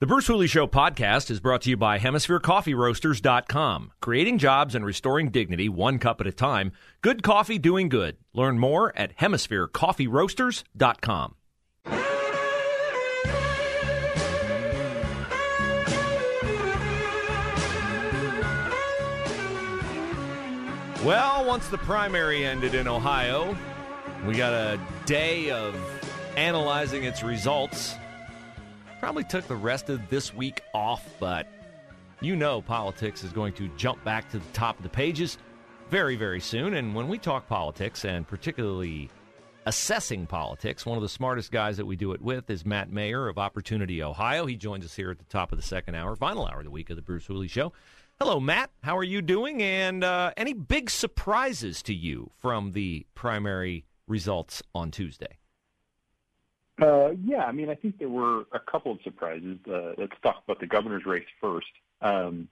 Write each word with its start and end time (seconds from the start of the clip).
The 0.00 0.06
Bruce 0.06 0.28
Hooley 0.28 0.46
Show 0.46 0.68
podcast 0.68 1.28
is 1.28 1.40
brought 1.40 1.62
to 1.62 1.70
you 1.70 1.76
by 1.76 1.98
HemisphereCoffeeRoasters.com. 1.98 3.90
Creating 4.00 4.38
jobs 4.38 4.76
and 4.76 4.86
restoring 4.86 5.30
dignity 5.30 5.68
one 5.68 5.98
cup 5.98 6.20
at 6.20 6.28
a 6.28 6.32
time. 6.32 6.70
Good 7.00 7.24
coffee 7.24 7.58
doing 7.58 7.88
good. 7.88 8.16
Learn 8.32 8.60
more 8.60 8.96
at 8.96 9.16
HemisphereCoffeeRoasters.com. 9.16 11.34
Well, 21.04 21.44
once 21.44 21.66
the 21.66 21.78
primary 21.78 22.44
ended 22.44 22.76
in 22.76 22.86
Ohio, 22.86 23.58
we 24.24 24.36
got 24.36 24.52
a 24.52 24.78
day 25.06 25.50
of 25.50 25.74
analyzing 26.36 27.02
its 27.02 27.24
results. 27.24 27.96
Probably 29.00 29.24
took 29.24 29.46
the 29.46 29.56
rest 29.56 29.90
of 29.90 30.08
this 30.10 30.34
week 30.34 30.62
off, 30.74 31.08
but 31.20 31.46
you 32.20 32.34
know 32.34 32.60
politics 32.60 33.22
is 33.22 33.32
going 33.32 33.52
to 33.54 33.68
jump 33.76 34.02
back 34.04 34.28
to 34.30 34.38
the 34.38 34.52
top 34.52 34.76
of 34.76 34.82
the 34.82 34.88
pages 34.88 35.38
very, 35.88 36.16
very 36.16 36.40
soon. 36.40 36.74
And 36.74 36.94
when 36.94 37.06
we 37.06 37.16
talk 37.16 37.46
politics, 37.46 38.04
and 38.04 38.26
particularly 38.26 39.08
assessing 39.66 40.26
politics, 40.26 40.84
one 40.84 40.98
of 40.98 41.02
the 41.02 41.08
smartest 41.08 41.52
guys 41.52 41.76
that 41.76 41.86
we 41.86 41.94
do 41.94 42.12
it 42.12 42.20
with 42.20 42.50
is 42.50 42.66
Matt 42.66 42.90
Mayer 42.90 43.28
of 43.28 43.38
Opportunity 43.38 44.02
Ohio. 44.02 44.46
He 44.46 44.56
joins 44.56 44.84
us 44.84 44.96
here 44.96 45.12
at 45.12 45.18
the 45.18 45.24
top 45.24 45.52
of 45.52 45.58
the 45.58 45.64
second 45.64 45.94
hour, 45.94 46.16
final 46.16 46.46
hour 46.46 46.58
of 46.58 46.64
the 46.64 46.70
week 46.70 46.90
of 46.90 46.96
the 46.96 47.02
Bruce 47.02 47.26
Hooley 47.26 47.48
Show. 47.48 47.72
Hello, 48.18 48.40
Matt. 48.40 48.70
How 48.82 48.96
are 48.96 49.04
you 49.04 49.22
doing? 49.22 49.62
And 49.62 50.02
uh, 50.02 50.32
any 50.36 50.54
big 50.54 50.90
surprises 50.90 51.82
to 51.84 51.94
you 51.94 52.32
from 52.38 52.72
the 52.72 53.06
primary 53.14 53.84
results 54.08 54.60
on 54.74 54.90
Tuesday? 54.90 55.37
Uh, 56.80 57.10
yeah, 57.24 57.44
I 57.44 57.52
mean, 57.52 57.68
I 57.68 57.74
think 57.74 57.98
there 57.98 58.08
were 58.08 58.44
a 58.52 58.60
couple 58.60 58.92
of 58.92 58.98
surprises. 59.02 59.58
Uh, 59.68 59.92
let's 59.96 60.12
talk 60.22 60.42
about 60.44 60.60
the 60.60 60.66
governor's 60.66 61.04
race 61.04 61.26
first. 61.40 61.66
Um, 62.00 62.48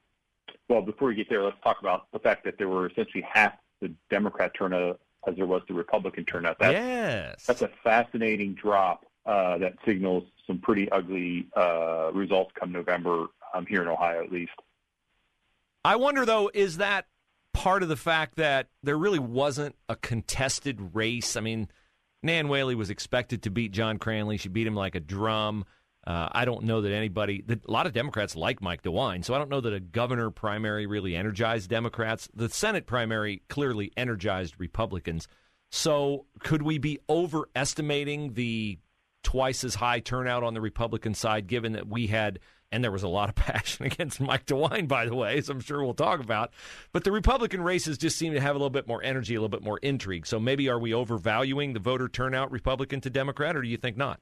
well, 0.68 0.82
before 0.82 1.08
we 1.08 1.14
get 1.14 1.28
there, 1.28 1.44
let's 1.44 1.60
talk 1.62 1.78
about 1.80 2.10
the 2.12 2.18
fact 2.18 2.44
that 2.44 2.58
there 2.58 2.68
were 2.68 2.88
essentially 2.88 3.24
half 3.28 3.52
the 3.80 3.92
Democrat 4.10 4.52
turnout 4.58 5.00
as 5.26 5.36
there 5.36 5.46
was 5.46 5.62
the 5.68 5.74
Republican 5.74 6.24
turnout. 6.24 6.58
That's, 6.58 6.72
yes. 6.72 7.44
That's 7.46 7.62
a 7.62 7.70
fascinating 7.84 8.54
drop 8.54 9.04
uh, 9.26 9.58
that 9.58 9.74
signals 9.84 10.24
some 10.46 10.58
pretty 10.58 10.90
ugly 10.90 11.46
uh, 11.56 12.10
results 12.12 12.52
come 12.58 12.72
November 12.72 13.26
um, 13.54 13.66
here 13.66 13.82
in 13.82 13.88
Ohio, 13.88 14.22
at 14.22 14.32
least. 14.32 14.52
I 15.84 15.96
wonder, 15.96 16.24
though, 16.24 16.50
is 16.52 16.78
that 16.78 17.06
part 17.52 17.82
of 17.82 17.88
the 17.88 17.96
fact 17.96 18.36
that 18.36 18.68
there 18.82 18.96
really 18.96 19.18
wasn't 19.18 19.76
a 19.88 19.96
contested 19.96 20.94
race? 20.94 21.36
I 21.36 21.40
mean, 21.40 21.68
Nan 22.26 22.48
Whaley 22.48 22.74
was 22.74 22.90
expected 22.90 23.42
to 23.42 23.50
beat 23.50 23.72
John 23.72 23.98
Cranley. 23.98 24.36
She 24.36 24.48
beat 24.48 24.66
him 24.66 24.74
like 24.74 24.94
a 24.94 25.00
drum. 25.00 25.64
Uh, 26.06 26.28
I 26.30 26.44
don't 26.44 26.64
know 26.64 26.82
that 26.82 26.92
anybody, 26.92 27.42
a 27.48 27.70
lot 27.70 27.86
of 27.86 27.92
Democrats 27.92 28.36
like 28.36 28.62
Mike 28.62 28.82
DeWine, 28.82 29.24
so 29.24 29.34
I 29.34 29.38
don't 29.38 29.50
know 29.50 29.60
that 29.60 29.72
a 29.72 29.80
governor 29.80 30.30
primary 30.30 30.86
really 30.86 31.16
energized 31.16 31.68
Democrats. 31.68 32.28
The 32.32 32.48
Senate 32.48 32.86
primary 32.86 33.42
clearly 33.48 33.92
energized 33.96 34.54
Republicans. 34.58 35.26
So 35.70 36.26
could 36.38 36.62
we 36.62 36.78
be 36.78 37.00
overestimating 37.08 38.34
the 38.34 38.78
twice 39.24 39.64
as 39.64 39.74
high 39.74 39.98
turnout 39.98 40.44
on 40.44 40.54
the 40.54 40.60
Republican 40.60 41.12
side, 41.12 41.48
given 41.48 41.72
that 41.72 41.88
we 41.88 42.06
had 42.06 42.38
and 42.72 42.82
there 42.82 42.92
was 42.92 43.02
a 43.02 43.08
lot 43.08 43.28
of 43.28 43.34
passion 43.34 43.86
against 43.86 44.20
Mike 44.20 44.46
DeWine, 44.46 44.88
by 44.88 45.06
the 45.06 45.14
way, 45.14 45.38
as 45.38 45.48
I'm 45.48 45.60
sure 45.60 45.82
we'll 45.84 45.94
talk 45.94 46.20
about. 46.20 46.52
But 46.92 47.04
the 47.04 47.12
Republican 47.12 47.62
races 47.62 47.98
just 47.98 48.16
seem 48.16 48.32
to 48.34 48.40
have 48.40 48.54
a 48.54 48.58
little 48.58 48.70
bit 48.70 48.86
more 48.86 49.02
energy, 49.02 49.34
a 49.34 49.40
little 49.40 49.48
bit 49.48 49.62
more 49.62 49.78
intrigue. 49.78 50.26
So 50.26 50.38
maybe 50.38 50.68
are 50.68 50.78
we 50.78 50.92
overvaluing 50.92 51.72
the 51.72 51.80
voter 51.80 52.08
turnout, 52.08 52.50
Republican 52.50 53.00
to 53.02 53.10
Democrat, 53.10 53.56
or 53.56 53.62
do 53.62 53.68
you 53.68 53.76
think 53.76 53.96
not? 53.96 54.20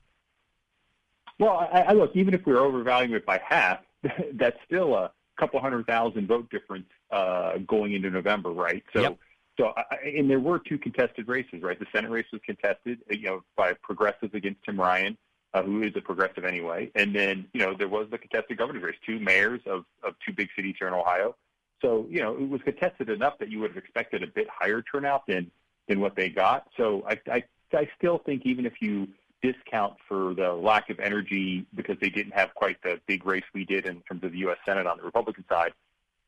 Well, 1.38 1.68
I, 1.72 1.82
I 1.82 1.92
look, 1.92 2.12
even 2.14 2.34
if 2.34 2.46
we're 2.46 2.60
overvaluing 2.60 3.12
it 3.12 3.26
by 3.26 3.40
half, 3.46 3.80
that's 4.34 4.56
still 4.66 4.94
a 4.94 5.10
couple 5.38 5.60
hundred 5.60 5.86
thousand 5.86 6.28
vote 6.28 6.48
difference 6.50 6.86
uh, 7.10 7.58
going 7.66 7.94
into 7.94 8.10
November, 8.10 8.50
right? 8.50 8.84
So. 8.92 9.00
Yep. 9.00 9.18
So, 9.56 9.72
and 10.04 10.28
there 10.28 10.40
were 10.40 10.58
two 10.58 10.78
contested 10.78 11.28
races, 11.28 11.62
right? 11.62 11.78
The 11.78 11.86
Senate 11.94 12.10
race 12.10 12.26
was 12.32 12.40
contested, 12.44 12.98
you 13.08 13.22
know, 13.22 13.44
by 13.56 13.72
progressives 13.84 14.34
against 14.34 14.64
Tim 14.64 14.80
Ryan, 14.80 15.16
uh, 15.54 15.62
who 15.62 15.82
is 15.82 15.92
a 15.96 16.00
progressive 16.00 16.44
anyway. 16.44 16.90
And 16.94 17.14
then, 17.14 17.46
you 17.52 17.60
know, 17.60 17.74
there 17.74 17.88
was 17.88 18.08
the 18.10 18.18
contested 18.18 18.58
governor's 18.58 18.82
race, 18.82 18.96
two 19.06 19.20
mayors 19.20 19.60
of, 19.66 19.84
of 20.02 20.14
two 20.26 20.32
big 20.32 20.48
cities 20.54 20.74
here 20.78 20.88
in 20.88 20.94
Ohio. 20.94 21.36
So, 21.80 22.06
you 22.10 22.20
know, 22.20 22.34
it 22.34 22.48
was 22.48 22.60
contested 22.62 23.08
enough 23.08 23.38
that 23.38 23.50
you 23.50 23.60
would 23.60 23.70
have 23.70 23.76
expected 23.76 24.22
a 24.22 24.26
bit 24.26 24.48
higher 24.50 24.82
turnout 24.82 25.26
than, 25.26 25.50
than 25.88 26.00
what 26.00 26.16
they 26.16 26.28
got. 26.28 26.66
So 26.76 27.04
I, 27.06 27.20
I, 27.30 27.44
I 27.72 27.88
still 27.96 28.18
think 28.18 28.42
even 28.44 28.66
if 28.66 28.74
you 28.80 29.08
discount 29.42 29.94
for 30.08 30.34
the 30.34 30.52
lack 30.52 30.90
of 30.90 30.98
energy 30.98 31.66
because 31.74 31.96
they 32.00 32.08
didn't 32.08 32.32
have 32.32 32.54
quite 32.54 32.82
the 32.82 33.00
big 33.06 33.24
race 33.26 33.44
we 33.54 33.64
did 33.64 33.86
in 33.86 34.00
terms 34.00 34.24
of 34.24 34.32
the 34.32 34.38
U.S. 34.38 34.56
Senate 34.66 34.86
on 34.86 34.96
the 34.96 35.04
Republican 35.04 35.44
side, 35.48 35.72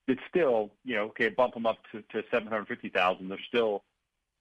it's 0.06 0.20
still, 0.28 0.70
you 0.84 0.94
know, 0.94 1.04
okay, 1.06 1.31
bump 1.31 1.54
them 1.54 1.66
up 1.66 1.78
to, 1.91 2.03
to 2.12 2.22
750,000. 2.31 3.28
They're 3.28 3.38
still 3.48 3.82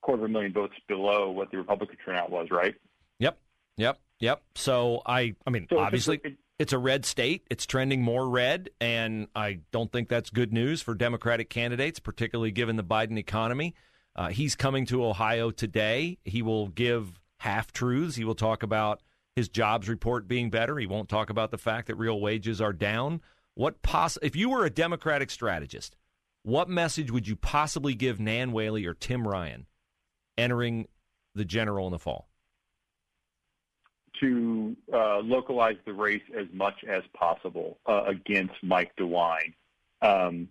quarter 0.02 0.24
of 0.24 0.30
a 0.30 0.32
million 0.32 0.52
votes 0.52 0.74
below 0.86 1.30
what 1.30 1.50
the 1.50 1.56
Republican 1.56 1.96
turnout 2.04 2.30
was, 2.30 2.50
right? 2.50 2.76
Yep. 3.18 3.36
Yep. 3.78 3.98
Yep. 4.20 4.42
So 4.54 5.02
I, 5.04 5.34
I 5.46 5.50
mean, 5.50 5.66
so 5.68 5.78
obviously, 5.78 6.20
it's 6.22 6.34
a, 6.34 6.38
it's 6.58 6.72
a 6.72 6.78
red 6.78 7.04
state. 7.04 7.46
It's 7.50 7.66
trending 7.66 8.02
more 8.02 8.28
red, 8.28 8.70
and 8.80 9.28
I 9.34 9.60
don't 9.72 9.92
think 9.92 10.08
that's 10.08 10.30
good 10.30 10.52
news 10.52 10.80
for 10.82 10.94
Democratic 10.94 11.50
candidates, 11.50 11.98
particularly 11.98 12.50
given 12.50 12.76
the 12.76 12.84
Biden 12.84 13.18
economy. 13.18 13.74
Uh, 14.14 14.28
he's 14.28 14.54
coming 14.54 14.86
to 14.86 15.04
Ohio 15.04 15.50
today. 15.50 16.18
He 16.24 16.40
will 16.40 16.68
give 16.68 17.20
half 17.40 17.72
truths. 17.72 18.16
He 18.16 18.24
will 18.24 18.34
talk 18.34 18.62
about 18.62 19.02
his 19.34 19.50
jobs 19.50 19.88
report 19.88 20.26
being 20.26 20.48
better. 20.48 20.78
He 20.78 20.86
won't 20.86 21.10
talk 21.10 21.28
about 21.28 21.50
the 21.50 21.58
fact 21.58 21.88
that 21.88 21.96
real 21.96 22.18
wages 22.18 22.60
are 22.60 22.72
down. 22.72 23.20
What 23.54 23.82
poss- 23.82 24.18
if 24.22 24.34
you 24.34 24.48
were 24.48 24.64
a 24.64 24.70
Democratic 24.70 25.30
strategist, 25.30 25.94
what 26.42 26.70
message 26.70 27.10
would 27.10 27.28
you 27.28 27.36
possibly 27.36 27.94
give 27.94 28.18
Nan 28.18 28.52
Whaley 28.52 28.86
or 28.86 28.94
Tim 28.94 29.28
Ryan 29.28 29.66
entering 30.38 30.88
the 31.34 31.44
general 31.44 31.86
in 31.86 31.92
the 31.92 31.98
fall? 31.98 32.25
To 34.20 34.76
uh, 34.92 35.18
localize 35.18 35.76
the 35.84 35.92
race 35.92 36.22
as 36.36 36.46
much 36.52 36.84
as 36.88 37.02
possible 37.14 37.78
uh, 37.86 38.04
against 38.06 38.54
Mike 38.62 38.92
DeWine. 38.96 39.54
Um, 40.02 40.48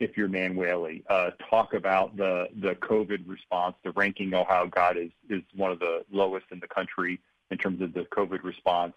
if 0.00 0.16
you're 0.16 0.28
Whaley, 0.28 1.04
uh, 1.08 1.30
talk 1.50 1.74
about 1.74 2.16
the 2.16 2.48
the 2.60 2.74
COVID 2.76 3.26
response. 3.26 3.74
The 3.82 3.90
ranking 3.92 4.32
Ohio 4.32 4.66
got 4.66 4.96
is 4.96 5.10
is 5.28 5.42
one 5.56 5.72
of 5.72 5.80
the 5.80 6.04
lowest 6.10 6.46
in 6.50 6.60
the 6.60 6.68
country 6.68 7.20
in 7.50 7.58
terms 7.58 7.82
of 7.82 7.92
the 7.94 8.02
COVID 8.02 8.44
response. 8.44 8.94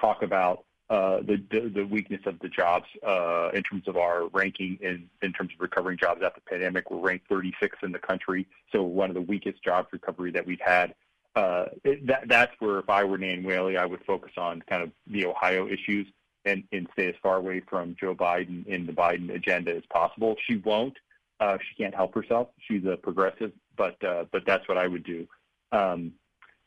Talk 0.00 0.22
about 0.22 0.64
uh, 0.90 1.18
the, 1.22 1.42
the, 1.50 1.72
the 1.74 1.86
weakness 1.86 2.20
of 2.26 2.38
the 2.40 2.48
jobs 2.48 2.86
uh, 3.06 3.48
in 3.54 3.62
terms 3.62 3.88
of 3.88 3.96
our 3.96 4.28
ranking 4.28 4.78
in 4.80 5.08
in 5.22 5.32
terms 5.32 5.50
of 5.54 5.60
recovering 5.60 5.98
jobs 5.98 6.22
after 6.22 6.40
the 6.44 6.50
pandemic. 6.50 6.90
We're 6.90 6.98
ranked 6.98 7.28
36 7.28 7.78
in 7.82 7.90
the 7.90 7.98
country, 7.98 8.46
so 8.70 8.82
one 8.82 9.10
of 9.10 9.14
the 9.14 9.22
weakest 9.22 9.62
jobs 9.64 9.88
recovery 9.92 10.30
that 10.32 10.46
we've 10.46 10.60
had 10.60 10.94
uh, 11.36 11.66
that, 12.04 12.24
that's 12.28 12.52
where 12.60 12.78
if 12.78 12.88
I 12.88 13.04
were 13.04 13.18
Nan 13.18 13.42
Whaley, 13.42 13.76
I 13.76 13.86
would 13.86 14.04
focus 14.04 14.32
on 14.36 14.62
kind 14.68 14.82
of 14.82 14.90
the 15.06 15.26
Ohio 15.26 15.66
issues 15.66 16.06
and, 16.44 16.62
and 16.72 16.86
stay 16.92 17.08
as 17.08 17.14
far 17.22 17.36
away 17.36 17.60
from 17.60 17.96
Joe 17.98 18.14
Biden 18.14 18.64
and 18.72 18.86
the 18.86 18.92
Biden 18.92 19.34
agenda 19.34 19.74
as 19.74 19.82
possible. 19.90 20.36
She 20.46 20.56
won't. 20.56 20.96
Uh, 21.40 21.58
she 21.58 21.82
can't 21.82 21.94
help 21.94 22.14
herself. 22.14 22.48
She's 22.60 22.84
a 22.84 22.96
progressive, 22.96 23.52
but 23.76 24.02
uh, 24.04 24.24
but 24.30 24.46
that's 24.46 24.68
what 24.68 24.78
I 24.78 24.86
would 24.86 25.04
do. 25.04 25.26
Um, 25.72 26.12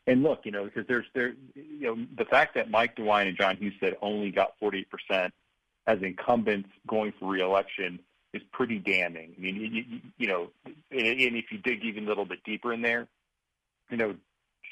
and 0.06 0.22
look, 0.22 0.40
you 0.44 0.50
know, 0.50 0.64
because 0.64 0.86
there's 0.86 1.06
there, 1.14 1.34
you 1.54 1.80
know, 1.80 2.06
the 2.16 2.26
fact 2.26 2.54
that 2.54 2.70
Mike 2.70 2.96
DeWine 2.96 3.28
and 3.28 3.36
Jon 3.36 3.56
Husted 3.56 3.96
only 4.02 4.30
got 4.30 4.58
48 4.60 4.88
percent 4.90 5.34
as 5.86 6.02
incumbents 6.02 6.68
going 6.86 7.12
for 7.18 7.30
reelection 7.30 7.98
is 8.34 8.42
pretty 8.52 8.78
damning. 8.78 9.32
I 9.36 9.40
mean, 9.40 9.56
you, 9.56 10.00
you 10.18 10.26
know, 10.26 10.50
and 10.66 10.76
if 10.90 11.46
you 11.50 11.58
dig 11.58 11.82
even 11.82 12.04
a 12.04 12.08
little 12.08 12.26
bit 12.26 12.44
deeper 12.44 12.74
in 12.74 12.82
there, 12.82 13.08
you 13.90 13.96
know, 13.96 14.14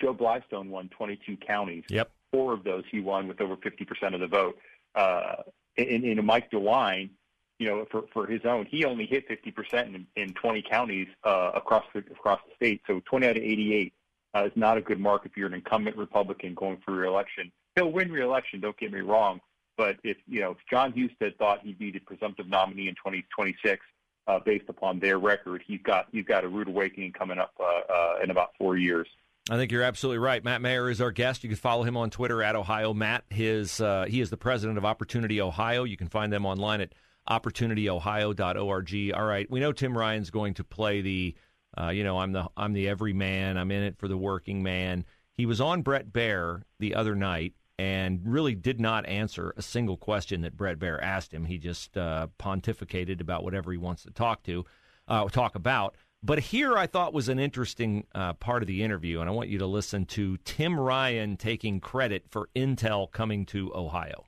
Joe 0.01 0.15
Blystone 0.15 0.69
won 0.69 0.89
22 0.91 1.37
counties. 1.39 1.85
Yep. 1.89 2.11
Four 2.33 2.53
of 2.53 2.65
those 2.65 2.85
he 2.91 3.01
won 3.01 3.29
with 3.29 3.41
over 3.41 3.57
50% 3.57 4.15
of 4.15 4.21
the 4.21 4.27
vote. 4.27 4.59
Uh, 4.95 5.37
in, 5.77 6.05
in 6.05 6.25
Mike 6.25 6.51
DeWine, 6.51 7.11
you 7.59 7.67
know, 7.67 7.87
for, 7.91 8.05
for 8.13 8.27
his 8.27 8.41
own, 8.45 8.67
he 8.67 8.85
only 8.85 9.07
hit 9.07 9.29
50% 9.29 9.95
in, 9.95 10.07
in 10.17 10.35
20 10.35 10.63
counties 10.69 11.09
uh, 11.25 11.53
across 11.55 11.85
the 11.95 12.01
across 12.01 12.41
the 12.47 12.55
state. 12.55 12.83
So 12.87 13.01
20 13.07 13.27
out 13.27 13.37
of 13.37 13.43
88 13.43 13.93
uh, 14.35 14.45
is 14.45 14.53
not 14.57 14.77
a 14.77 14.81
good 14.81 15.01
mark 15.01 15.25
if 15.25 15.37
you're 15.37 15.47
an 15.47 15.55
incumbent 15.55 15.97
Republican 15.97 16.55
going 16.55 16.79
for 16.85 16.93
reelection. 16.93 17.51
He'll 17.75 17.93
win 17.93 18.11
reelection. 18.11 18.61
Don't 18.61 18.77
get 18.77 18.93
me 18.93 19.01
wrong, 19.01 19.41
But 19.77 19.97
if 20.03 20.19
you 20.27 20.41
know 20.41 20.53
if 20.53 20.59
Jon 20.69 20.93
Husted 20.93 21.39
thought 21.39 21.61
he'd 21.63 21.79
be 21.79 21.91
the 21.91 22.01
presumptive 22.01 22.49
nominee 22.49 22.89
in 22.89 22.95
2026 22.95 23.85
uh, 24.27 24.39
based 24.41 24.69
upon 24.69 24.99
their 24.99 25.19
record, 25.19 25.63
he's 25.67 25.81
got 25.83 26.09
he's 26.13 26.25
got 26.25 26.45
a 26.45 26.49
rude 26.49 26.69
awakening 26.69 27.13
coming 27.13 27.39
up 27.39 27.53
uh, 27.59 27.93
uh, 27.93 28.15
in 28.23 28.31
about 28.31 28.51
four 28.59 28.77
years. 28.77 29.09
I 29.49 29.57
think 29.57 29.71
you're 29.71 29.83
absolutely 29.83 30.19
right. 30.19 30.43
Matt 30.43 30.61
Mayer 30.61 30.91
is 30.91 31.01
our 31.01 31.13
guest. 31.13 31.45
You 31.45 31.49
can 31.49 31.57
follow 31.57 31.85
him 31.85 31.97
on 31.97 32.11
Twitter 32.11 32.43
at 32.43 32.57
Ohio 32.57 32.93
Matt. 32.93 33.25
His 33.31 33.81
uh, 33.81 34.07
he 34.09 34.21
is 34.21 34.31
the 34.31 34.37
president 34.37 34.77
of 34.77 34.85
Opportunity 34.85 35.41
Ohio. 35.41 35.85
You 35.85 35.97
can 35.97 36.09
find 36.09 36.33
them 36.33 36.45
online 36.45 36.81
at 36.81 36.95
opportunityohio.org. 37.31 39.15
All 39.15 39.25
right, 39.25 39.51
we 39.51 39.61
know 39.61 39.73
Tim 39.73 39.97
Ryan's 39.97 40.31
going 40.31 40.55
to 40.55 40.65
play 40.65 41.01
the, 41.01 41.35
uh, 41.79 41.91
you 41.91 42.03
know, 42.03 42.19
I'm 42.19 42.33
the 42.33 42.49
I'm 42.57 42.73
the 42.73 42.89
everyman. 42.89 43.57
I'm 43.57 43.71
in 43.71 43.85
it 43.85 43.99
for 43.99 44.09
the 44.09 44.19
working 44.19 44.65
man. 44.65 45.05
He 45.33 45.47
was 45.47 45.61
on 45.61 45.83
Brett 45.83 46.13
Baier 46.13 46.63
the 46.81 46.97
other 46.97 47.15
night 47.15 47.55
and 47.79 48.21
really 48.25 48.55
did 48.55 48.81
not 48.81 49.07
answer 49.07 49.53
a 49.57 49.63
single 49.63 49.97
question 49.97 50.41
that 50.41 50.57
Brett 50.57 50.79
Baier 50.79 51.01
asked 51.01 51.33
him. 51.33 51.45
He 51.45 51.59
just 51.59 51.97
uh, 51.97 52.29
pontificated 52.39 53.21
about 53.21 53.45
whatever 53.45 53.71
he 53.71 53.79
wants 53.79 54.03
to 54.05 54.11
talk 54.11 54.43
to, 54.45 54.65
uh, 55.09 55.29
talk 55.29 55.55
about. 55.55 55.95
But 56.27 56.41
here 56.41 56.77
I 56.77 56.89
thought 56.89 57.15
was 57.15 57.29
an 57.29 57.39
interesting 57.39 58.05
uh, 58.13 58.33
part 58.33 58.61
of 58.61 58.67
the 58.67 58.83
interview, 58.83 59.21
and 59.21 59.31
I 59.31 59.33
want 59.33 59.49
you 59.49 59.59
to 59.59 59.67
listen 59.67 60.07
to 60.07 60.37
Tim 60.39 60.79
Ryan 60.79 61.37
taking 61.37 61.79
credit 61.79 62.25
for 62.31 62.49
Intel 62.57 63.09
coming 63.13 63.47
to 63.47 63.73
Ohio. 63.73 64.25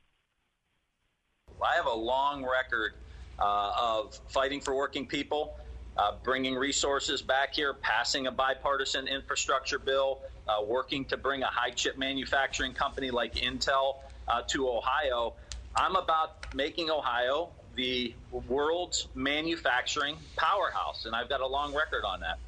I 1.60 1.74
have 1.74 1.86
a 1.86 1.92
long 1.92 2.44
record 2.44 2.92
uh, 3.40 3.72
of 3.76 4.16
fighting 4.28 4.60
for 4.60 4.76
working 4.76 5.08
people, 5.08 5.56
uh, 5.96 6.12
bringing 6.22 6.54
resources 6.54 7.20
back 7.20 7.52
here, 7.52 7.74
passing 7.74 8.28
a 8.28 8.30
bipartisan 8.30 9.08
infrastructure 9.08 9.80
bill, 9.80 10.20
uh, 10.46 10.62
working 10.64 11.04
to 11.06 11.16
bring 11.16 11.42
a 11.42 11.48
high 11.48 11.70
chip 11.70 11.98
manufacturing 11.98 12.74
company 12.74 13.10
like 13.10 13.34
Intel 13.34 13.96
uh, 14.28 14.42
to 14.42 14.68
Ohio. 14.68 15.34
I'm 15.74 15.96
about 15.96 16.54
making 16.54 16.90
Ohio 16.90 17.50
the 17.78 18.12
world's 18.48 19.06
manufacturing 19.14 20.16
powerhouse, 20.36 21.06
and 21.06 21.14
I've 21.14 21.28
got 21.28 21.40
a 21.40 21.46
long 21.46 21.72
record 21.72 22.04
on 22.04 22.20
that. 22.20 22.40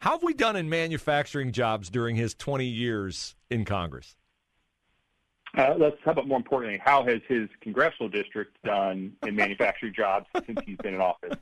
How 0.00 0.10
have 0.10 0.22
we 0.24 0.34
done 0.34 0.56
in 0.56 0.68
manufacturing 0.68 1.52
jobs 1.52 1.88
during 1.88 2.16
his 2.16 2.34
20 2.34 2.66
years 2.66 3.36
in 3.50 3.64
Congress? 3.64 4.16
Uh, 5.56 5.74
let's 5.78 5.96
how 6.04 6.10
about 6.10 6.26
more 6.26 6.36
importantly, 6.36 6.78
how 6.84 7.04
has 7.04 7.20
his 7.28 7.48
congressional 7.60 8.10
district 8.10 8.58
done 8.62 9.12
in 9.26 9.34
manufacturing 9.36 9.94
jobs 9.96 10.26
since 10.44 10.58
he's 10.66 10.76
been 10.78 10.94
in 10.94 11.00
office? 11.00 11.38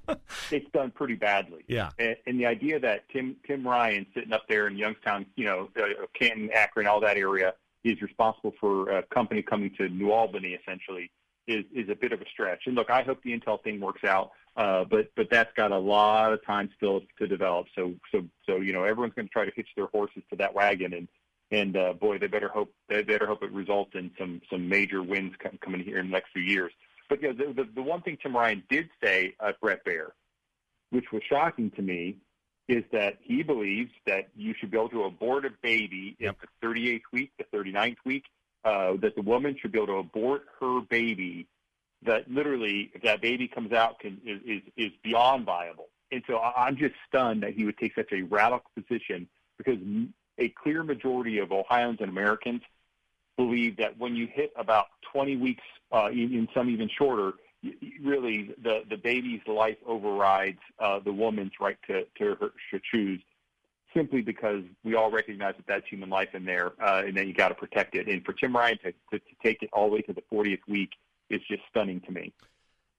It's 0.52 0.70
done 0.72 0.92
pretty 0.92 1.14
badly. 1.14 1.64
Yeah. 1.66 1.88
And, 1.98 2.16
and 2.26 2.38
the 2.38 2.46
idea 2.46 2.78
that 2.80 3.08
Tim 3.08 3.34
Tim 3.46 3.66
Ryan 3.66 4.06
sitting 4.14 4.32
up 4.32 4.44
there 4.46 4.68
in 4.68 4.76
Youngstown, 4.76 5.26
you 5.36 5.46
know, 5.46 5.68
uh, 5.76 6.04
Canton, 6.12 6.50
Akron, 6.52 6.86
all 6.86 7.00
that 7.00 7.16
area, 7.16 7.54
is 7.82 8.00
responsible 8.02 8.52
for 8.60 8.90
a 8.90 9.02
company 9.04 9.42
coming 9.42 9.72
to 9.78 9.88
New 9.88 10.12
Albany 10.12 10.50
essentially 10.50 11.10
is 11.46 11.64
is 11.74 11.88
a 11.88 11.94
bit 11.94 12.12
of 12.12 12.20
a 12.20 12.24
stretch. 12.32 12.62
And 12.66 12.74
look, 12.74 12.90
I 12.90 13.02
hope 13.02 13.22
the 13.22 13.38
Intel 13.38 13.62
thing 13.62 13.80
works 13.80 14.04
out, 14.04 14.30
uh, 14.56 14.84
but 14.84 15.10
but 15.16 15.28
that's 15.30 15.52
got 15.56 15.72
a 15.72 15.78
lot 15.78 16.32
of 16.32 16.44
time 16.44 16.70
still 16.76 17.02
to 17.18 17.26
develop. 17.26 17.66
So 17.74 17.94
so 18.12 18.24
so 18.46 18.56
you 18.56 18.72
know, 18.72 18.84
everyone's 18.84 19.14
going 19.14 19.28
to 19.28 19.32
try 19.32 19.44
to 19.44 19.52
hitch 19.54 19.68
their 19.76 19.86
horses 19.86 20.22
to 20.30 20.36
that 20.36 20.54
wagon 20.54 20.94
and 20.94 21.08
and 21.50 21.76
uh, 21.76 21.92
boy, 21.92 22.18
they 22.18 22.26
better 22.26 22.48
hope 22.48 22.72
they 22.88 23.02
better 23.02 23.26
hope 23.26 23.42
it 23.42 23.52
results 23.52 23.92
in 23.94 24.10
some 24.18 24.40
some 24.50 24.68
major 24.68 25.02
wins 25.02 25.34
coming 25.60 25.82
here 25.82 25.98
in 25.98 26.06
the 26.06 26.12
next 26.12 26.32
few 26.32 26.42
years. 26.42 26.72
But 27.08 27.22
you 27.22 27.32
know, 27.32 27.46
the, 27.46 27.62
the 27.62 27.68
the 27.76 27.82
one 27.82 28.02
thing 28.02 28.18
Tim 28.22 28.36
Ryan 28.36 28.62
did 28.68 28.88
say 29.02 29.34
at 29.40 29.60
Brett 29.60 29.84
Baier, 29.84 30.10
which 30.90 31.12
was 31.12 31.22
shocking 31.28 31.70
to 31.72 31.82
me, 31.82 32.16
is 32.68 32.82
that 32.92 33.18
he 33.20 33.42
believes 33.42 33.92
that 34.06 34.28
you 34.34 34.54
should 34.58 34.70
be 34.70 34.78
able 34.78 34.88
to 34.90 35.04
abort 35.04 35.44
a 35.44 35.50
baby 35.62 36.16
yep. 36.18 36.36
in 36.62 36.70
the 36.70 36.80
38th 36.80 37.02
week, 37.12 37.32
the 37.38 37.44
39th 37.56 37.96
week, 38.04 38.24
uh, 38.64 38.94
that 39.00 39.14
the 39.14 39.22
woman 39.22 39.56
should 39.60 39.72
be 39.72 39.78
able 39.78 39.86
to 39.88 39.92
abort 39.94 40.42
her 40.60 40.80
baby. 40.80 41.46
That 42.04 42.30
literally, 42.30 42.90
if 42.94 43.02
that 43.02 43.22
baby 43.22 43.48
comes 43.48 43.72
out, 43.72 43.98
can 44.00 44.20
is 44.24 44.62
is, 44.76 44.92
beyond 45.02 45.46
viable. 45.46 45.88
And 46.12 46.22
so 46.26 46.38
I'm 46.38 46.76
just 46.76 46.94
stunned 47.08 47.42
that 47.42 47.54
he 47.54 47.64
would 47.64 47.78
take 47.78 47.94
such 47.94 48.12
a 48.12 48.22
radical 48.22 48.70
position 48.76 49.26
because 49.56 49.78
a 50.38 50.48
clear 50.50 50.82
majority 50.82 51.38
of 51.38 51.50
Ohioans 51.50 51.98
and 52.00 52.10
Americans 52.10 52.60
believe 53.36 53.76
that 53.78 53.98
when 53.98 54.14
you 54.14 54.28
hit 54.32 54.52
about 54.56 54.86
20 55.12 55.36
weeks, 55.36 55.62
uh, 55.92 56.08
in 56.10 56.46
some 56.54 56.68
even 56.68 56.88
shorter, 56.96 57.32
really 58.02 58.50
the, 58.62 58.82
the 58.88 58.96
baby's 58.96 59.40
life 59.46 59.78
overrides 59.86 60.58
uh, 60.78 61.00
the 61.00 61.12
woman's 61.12 61.52
right 61.60 61.78
to, 61.86 62.04
to, 62.18 62.34
her, 62.36 62.50
to 62.70 62.80
choose 62.92 63.20
simply 63.94 64.20
because 64.20 64.62
we 64.82 64.94
all 64.94 65.10
recognize 65.10 65.54
that 65.56 65.66
that's 65.66 65.86
human 65.88 66.10
life 66.10 66.34
in 66.34 66.44
there, 66.44 66.72
uh, 66.82 67.02
and 67.06 67.16
then 67.16 67.26
you 67.26 67.34
got 67.34 67.48
to 67.48 67.54
protect 67.54 67.94
it. 67.94 68.08
And 68.08 68.24
for 68.24 68.32
Tim 68.32 68.54
Ryan 68.54 68.78
to, 68.78 68.92
to, 68.92 69.18
to 69.18 69.34
take 69.42 69.62
it 69.62 69.70
all 69.72 69.88
the 69.88 69.94
way 69.94 70.00
to 70.02 70.12
the 70.12 70.22
40th 70.32 70.60
week 70.68 70.90
is 71.30 71.40
just 71.48 71.62
stunning 71.70 72.00
to 72.02 72.12
me. 72.12 72.32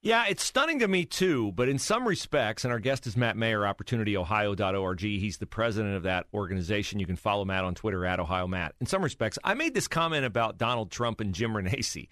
Yeah, 0.01 0.25
it's 0.29 0.43
stunning 0.43 0.77
to 0.79 0.87
me 0.87 1.03
too, 1.03 1.51
but 1.53 1.67
in 1.67 1.79
some 1.79 2.07
respects, 2.07 2.63
and 2.63 2.71
our 2.71 2.79
guest 2.79 3.07
is 3.07 3.17
Matt 3.17 3.35
Mayer, 3.35 3.61
opportunityohio.org. 3.61 4.99
He's 4.99 5.39
the 5.39 5.47
president 5.47 5.95
of 5.95 6.03
that 6.03 6.27
organization. 6.31 6.99
You 6.99 7.07
can 7.07 7.15
follow 7.15 7.43
Matt 7.43 7.63
on 7.63 7.73
Twitter 7.73 8.05
at 8.05 8.19
Ohio 8.19 8.45
Matt. 8.45 8.75
In 8.79 8.85
some 8.85 9.03
respects, 9.03 9.39
I 9.43 9.55
made 9.55 9.73
this 9.73 9.87
comment 9.87 10.23
about 10.23 10.59
Donald 10.59 10.91
Trump 10.91 11.21
and 11.21 11.33
Jim 11.33 11.53
Renacci. 11.53 12.09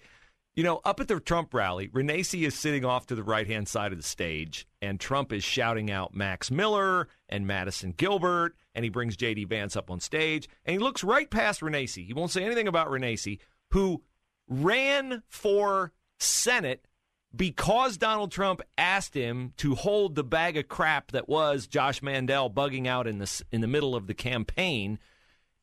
You 0.56 0.62
know, 0.62 0.80
up 0.84 1.00
at 1.00 1.08
the 1.08 1.18
Trump 1.18 1.52
rally, 1.52 1.88
Renacci 1.88 2.46
is 2.46 2.54
sitting 2.54 2.84
off 2.84 3.06
to 3.06 3.16
the 3.16 3.24
right 3.24 3.46
hand 3.46 3.66
side 3.66 3.90
of 3.90 3.98
the 3.98 4.04
stage, 4.04 4.68
and 4.80 5.00
Trump 5.00 5.32
is 5.32 5.42
shouting 5.42 5.90
out 5.90 6.14
Max 6.14 6.48
Miller 6.48 7.08
and 7.28 7.44
Madison 7.44 7.92
Gilbert, 7.96 8.54
and 8.72 8.84
he 8.84 8.88
brings 8.88 9.16
J.D. 9.16 9.46
Vance 9.46 9.74
up 9.74 9.90
on 9.90 9.98
stage, 9.98 10.48
and 10.64 10.72
he 10.72 10.78
looks 10.78 11.02
right 11.02 11.28
past 11.28 11.60
Renacci. 11.60 12.06
He 12.06 12.14
won't 12.14 12.30
say 12.30 12.44
anything 12.44 12.68
about 12.68 12.88
Renacci, 12.88 13.40
who 13.70 14.02
ran 14.46 15.24
for 15.28 15.92
Senate 16.20 16.86
because 17.34 17.96
Donald 17.96 18.30
Trump 18.30 18.62
asked 18.78 19.14
him 19.14 19.52
to 19.56 19.74
hold 19.74 20.14
the 20.14 20.22
bag 20.22 20.56
of 20.56 20.68
crap 20.68 21.10
that 21.10 21.28
was 21.28 21.66
Josh 21.66 22.00
Mandel 22.00 22.48
bugging 22.48 22.86
out 22.86 23.08
in 23.08 23.18
the 23.18 23.42
in 23.50 23.60
the 23.60 23.66
middle 23.66 23.96
of 23.96 24.06
the 24.06 24.14
campaign, 24.14 25.00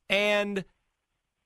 and 0.10 0.66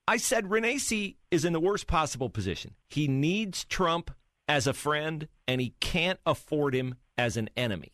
I 0.07 0.17
said 0.17 0.45
Renacci 0.45 1.15
is 1.31 1.45
in 1.45 1.53
the 1.53 1.59
worst 1.59 1.87
possible 1.87 2.29
position. 2.29 2.75
He 2.87 3.07
needs 3.07 3.65
Trump 3.65 4.11
as 4.47 4.67
a 4.67 4.73
friend, 4.73 5.27
and 5.47 5.59
he 5.59 5.73
can't 5.79 6.19
afford 6.25 6.75
him 6.75 6.95
as 7.17 7.37
an 7.37 7.49
enemy. 7.57 7.93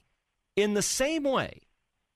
In 0.57 0.73
the 0.73 0.81
same 0.81 1.23
way, 1.23 1.61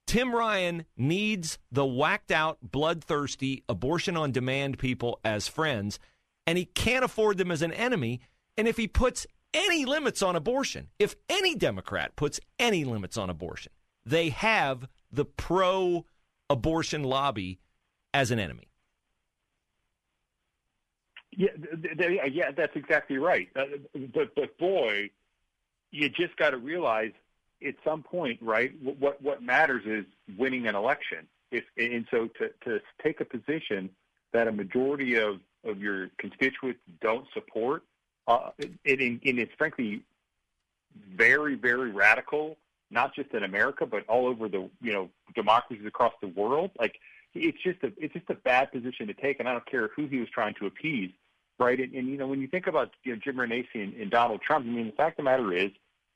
Tim 0.06 0.36
Ryan 0.36 0.86
needs 0.98 1.58
the 1.72 1.86
whacked 1.86 2.32
out, 2.32 2.58
bloodthirsty, 2.62 3.64
abortion 3.70 4.18
on 4.18 4.32
demand 4.32 4.78
people 4.78 5.20
as 5.24 5.48
friends, 5.48 6.00
and 6.46 6.58
he 6.58 6.66
can't 6.66 7.06
afford 7.06 7.38
them 7.38 7.50
as 7.50 7.62
an 7.62 7.72
enemy. 7.72 8.20
And 8.58 8.68
if 8.68 8.78
he 8.78 8.88
puts 8.88 9.26
any 9.54 9.86
limits 9.86 10.22
on 10.22 10.36
abortion, 10.36 10.90
if 11.00 11.16
any 11.30 11.56
Democrat 11.56 12.16
puts 12.16 12.40
any 12.60 12.84
limits 12.84 13.18
on 13.18 13.30
abortion, 13.30 13.72
they 14.06 14.30
have 14.30 14.88
the 15.12 15.26
pro 15.26 16.06
abortion 16.50 17.04
lobby 17.04 17.60
as 18.14 18.30
an 18.32 18.40
enemy. 18.40 18.70
Yeah, 21.38 21.50
they, 21.98 22.20
yeah, 22.32 22.52
that's 22.52 22.76
exactly 22.76 23.18
right. 23.18 23.50
Uh, 23.56 23.64
but 24.14 24.34
but 24.36 24.58
boy, 24.58 25.10
you 25.92 26.10
just 26.10 26.36
got 26.38 26.52
to 26.52 26.58
realize 26.58 27.12
at 27.66 27.76
some 27.84 28.04
point, 28.04 28.40
right? 28.42 28.72
What 28.82 29.22
what 29.22 29.44
matters 29.44 29.84
is 29.86 30.06
winning 30.38 30.68
an 30.68 30.76
election. 30.76 31.28
If 31.52 31.64
and 31.78 32.06
so 32.12 32.28
to 32.40 32.50
to 32.66 32.82
take 33.04 33.22
a 33.22 33.26
position 33.26 33.90
that 34.32 34.48
a 34.48 34.52
majority 34.52 35.16
of 35.16 35.40
of 35.64 35.80
your 35.80 36.10
constituents 36.20 36.80
don't 37.02 37.26
support, 37.34 37.84
uh, 38.28 38.52
it, 38.58 38.72
it, 38.84 39.20
it's 39.24 39.54
frankly 39.58 40.02
very, 41.16 41.56
very 41.56 41.92
radical, 41.92 42.58
not 42.92 43.16
just 43.16 43.32
in 43.32 43.44
America, 43.44 43.86
but 43.86 44.08
all 44.08 44.28
over 44.28 44.48
the 44.48 44.70
you 44.82 44.94
know 44.94 45.10
democracies 45.36 45.86
across 45.86 46.14
the 46.22 46.28
world. 46.28 46.72
Like 46.80 47.00
it's 47.34 47.62
just 47.64 47.84
a 47.84 47.92
it's 47.98 48.14
just 48.14 48.30
a 48.30 48.36
bad 48.36 48.72
position 48.72 49.08
to 49.08 49.14
take, 49.14 49.40
and 49.40 49.50
I 49.50 49.54
don't 49.54 49.66
care 49.70 49.90
who 49.96 50.08
he 50.08 50.20
was 50.20 50.30
trying 50.30 50.54
to 50.60 50.66
appease, 50.66 51.12
right? 51.60 51.80
And, 51.80 51.94
and 51.94 52.08
you 52.08 52.18
know 52.18 52.28
when 52.28 52.42
you 52.42 52.48
think 52.48 52.68
about 52.68 52.92
you 53.04 53.14
know, 53.14 53.20
Jim 53.24 53.36
Renacci 53.36 53.84
and, 53.84 53.94
and 53.96 54.12
Donald 54.12 54.42
Trump, 54.42 54.66
I 54.66 54.70
mean 54.70 54.88
the 54.88 54.94
fact 54.94 55.20
of 55.20 55.26
the 55.26 55.32
matter 55.32 55.54
is. 55.54 55.72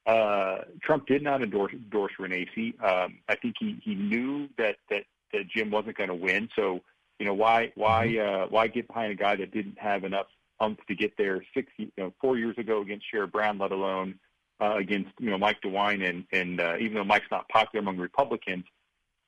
Uh, 0.06 0.64
Trump 0.82 1.06
did 1.06 1.22
not 1.22 1.44
endorse, 1.44 1.72
endorse 1.72 2.14
Renacci. 2.20 2.74
Um, 2.84 3.20
I 3.28 3.36
think 3.36 3.56
he, 3.60 3.80
he 3.84 3.94
knew 3.94 4.48
that, 4.58 4.78
that, 4.90 5.04
that 5.34 5.48
Jim 5.54 5.70
wasn't 5.70 5.98
going 5.98 6.10
to 6.10 6.16
win. 6.16 6.50
So, 6.56 6.80
you 7.20 7.26
know, 7.26 7.34
why 7.34 7.72
why 7.76 8.08
mm-hmm. 8.08 8.44
uh, 8.44 8.48
why 8.48 8.68
get 8.68 8.88
behind 8.88 9.12
a 9.12 9.16
guy 9.16 9.36
that 9.36 9.52
didn't 9.52 9.78
have 9.78 10.06
enough 10.06 10.28
umph 10.60 10.80
to 10.88 10.96
get 10.96 11.16
there 11.18 11.44
six, 11.54 11.72
you 11.78 11.92
know, 11.98 12.14
four 12.22 12.38
years 12.38 12.58
ago 12.58 12.82
against 12.82 13.06
Sherrod 13.14 13.32
Brown, 13.32 13.60
let 13.60 13.72
alone 13.72 14.16
uh, 14.62 14.78
against 14.78 15.12
you 15.20 15.30
know 15.30 15.38
Mike 15.38 15.62
DeWine. 15.62 16.08
And 16.08 16.26
and 16.32 16.62
uh, 16.62 16.78
even 16.80 16.96
though 16.96 17.04
Mike's 17.04 17.32
not 17.32 17.48
popular 17.50 17.82
among 17.82 17.98
Republicans, 17.98 18.66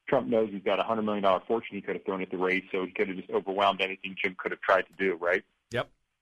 Trump 0.08 0.28
knows 0.28 0.50
he's 0.52 0.64
got 0.64 0.80
a 0.80 0.84
hundred 0.84 1.04
million 1.04 1.24
dollar 1.24 1.42
fortune 1.48 1.76
he 1.76 1.82
could 1.82 1.96
have 1.96 2.06
thrown 2.06 2.22
at 2.22 2.32
the 2.32 2.38
race, 2.38 2.64
so 2.72 2.86
he 2.86 2.92
could 2.92 3.08
have 3.10 3.18
just 3.18 3.30
overwhelmed 3.30 3.82
anything 3.82 4.16
Jim 4.22 4.36
could 4.38 4.52
have 4.52 4.62
tried 4.62 4.84
to 4.84 4.94
do. 4.98 5.16
Right? 5.16 5.44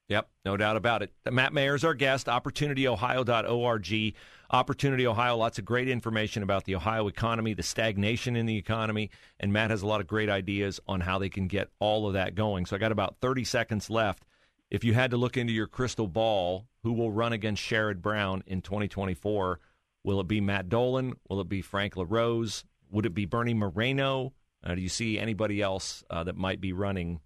Yep. 0.09 0.27
No 0.43 0.57
doubt 0.57 0.75
about 0.75 1.03
it. 1.03 1.13
Matt 1.29 1.53
Mayer 1.53 1.75
is 1.75 1.83
our 1.83 1.93
guest, 1.93 2.27
opportunityohio.org. 2.27 4.15
Opportunity 4.51 5.05
Ohio, 5.05 5.37
lots 5.37 5.59
of 5.59 5.65
great 5.65 5.87
information 5.87 6.41
about 6.41 6.65
the 6.65 6.75
Ohio 6.75 7.07
economy, 7.07 7.53
the 7.53 7.61
stagnation 7.61 8.35
in 8.35 8.47
the 8.47 8.57
economy, 8.57 9.11
and 9.39 9.53
Matt 9.53 9.69
has 9.69 9.83
a 9.83 9.87
lot 9.87 10.01
of 10.01 10.07
great 10.07 10.27
ideas 10.27 10.79
on 10.87 11.01
how 11.01 11.19
they 11.19 11.29
can 11.29 11.47
get 11.47 11.69
all 11.77 12.07
of 12.07 12.13
that 12.13 12.33
going. 12.33 12.65
So 12.65 12.75
I 12.75 12.79
got 12.79 12.91
about 12.91 13.17
30 13.21 13.43
seconds 13.43 13.91
left 13.91 14.23
if 14.71 14.83
you 14.83 14.93
had 14.93 15.11
to 15.11 15.17
look 15.17 15.37
into 15.37 15.53
your 15.53 15.67
crystal 15.67 16.07
ball, 16.07 16.67
who 16.83 16.93
will 16.93 17.11
run 17.11 17.33
against 17.33 17.63
Sherrod 17.63 18.01
Brown 18.01 18.43
in 18.45 18.61
2024? 18.61 19.59
Will 20.03 20.19
it 20.19 20.27
be 20.27 20.41
Matt 20.41 20.69
Dolan? 20.69 21.15
Will 21.27 21.41
it 21.41 21.49
be 21.49 21.61
Frank 21.61 21.97
LaRose? 21.97 22.63
Would 22.91 23.05
it 23.05 23.13
be 23.13 23.25
Bernie 23.25 23.53
Moreno? 23.53 24.33
Uh, 24.63 24.75
do 24.75 24.81
you 24.81 24.89
see 24.89 25.17
anybody 25.17 25.61
else 25.61 26.03
uh, 26.09 26.23
that 26.23 26.35
might 26.35 26.61
be 26.61 26.73
running 26.73 27.19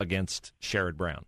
against 0.00 0.52
Sherrod 0.60 0.96
Brown? 0.96 1.24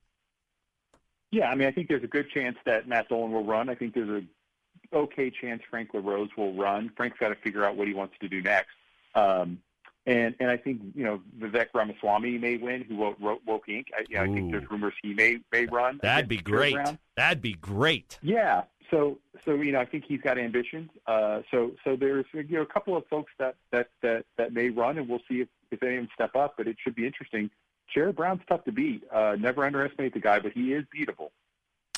Yeah, 1.30 1.50
I 1.50 1.54
mean, 1.54 1.68
I 1.68 1.72
think 1.72 1.88
there's 1.88 2.04
a 2.04 2.08
good 2.08 2.30
chance 2.30 2.56
that 2.64 2.88
Matt 2.88 3.08
Dolan 3.08 3.32
will 3.32 3.44
run. 3.44 3.68
I 3.68 3.74
think 3.74 3.94
there's 3.94 4.22
a 4.22 4.96
okay 4.96 5.30
chance 5.30 5.62
Frank 5.68 5.90
LaRose 5.92 6.30
will 6.36 6.54
run. 6.54 6.90
Frank's 6.96 7.18
got 7.18 7.28
to 7.28 7.34
figure 7.36 7.64
out 7.64 7.76
what 7.76 7.86
he 7.86 7.94
wants 7.94 8.14
to 8.20 8.28
do 8.28 8.40
next. 8.40 8.70
Um, 9.14 9.60
and 10.06 10.34
and 10.40 10.50
I 10.50 10.56
think 10.56 10.80
you 10.94 11.04
know 11.04 11.20
Vivek 11.38 11.66
Ramaswamy 11.74 12.38
may 12.38 12.56
win, 12.56 12.82
who 12.82 13.02
wrote, 13.02 13.16
wrote 13.20 13.42
Woke 13.46 13.66
Inc. 13.66 13.86
I, 13.96 14.04
you 14.08 14.16
know, 14.16 14.22
I 14.22 14.26
think 14.26 14.50
there's 14.50 14.70
rumors 14.70 14.94
he 15.02 15.12
may 15.12 15.38
may 15.52 15.66
run. 15.66 16.00
That'd 16.02 16.28
be 16.28 16.38
great. 16.38 16.76
That'd 17.16 17.42
be 17.42 17.54
great. 17.54 18.18
Yeah. 18.22 18.62
So 18.90 19.18
so 19.44 19.54
you 19.54 19.72
know 19.72 19.80
I 19.80 19.84
think 19.84 20.04
he's 20.08 20.22
got 20.22 20.38
ambitions. 20.38 20.90
Uh, 21.06 21.42
so 21.50 21.72
so 21.84 21.94
there's 21.94 22.24
you 22.32 22.44
know 22.50 22.62
a 22.62 22.66
couple 22.66 22.96
of 22.96 23.06
folks 23.08 23.32
that 23.38 23.56
that 23.70 23.90
that, 24.02 24.24
that 24.38 24.54
may 24.54 24.70
run, 24.70 24.96
and 24.96 25.08
we'll 25.08 25.20
see 25.28 25.42
if 25.42 25.48
if 25.70 25.82
any 25.82 25.96
of 25.96 26.02
them 26.04 26.08
step 26.14 26.34
up. 26.34 26.54
But 26.56 26.68
it 26.68 26.76
should 26.82 26.94
be 26.94 27.06
interesting. 27.06 27.50
Sherrod 27.94 28.16
Brown's 28.16 28.42
tough 28.48 28.64
to 28.64 28.72
beat. 28.72 29.02
Uh, 29.12 29.36
never 29.38 29.64
underestimate 29.64 30.14
the 30.14 30.20
guy, 30.20 30.38
but 30.38 30.52
he 30.52 30.72
is 30.72 30.84
beatable. 30.94 31.30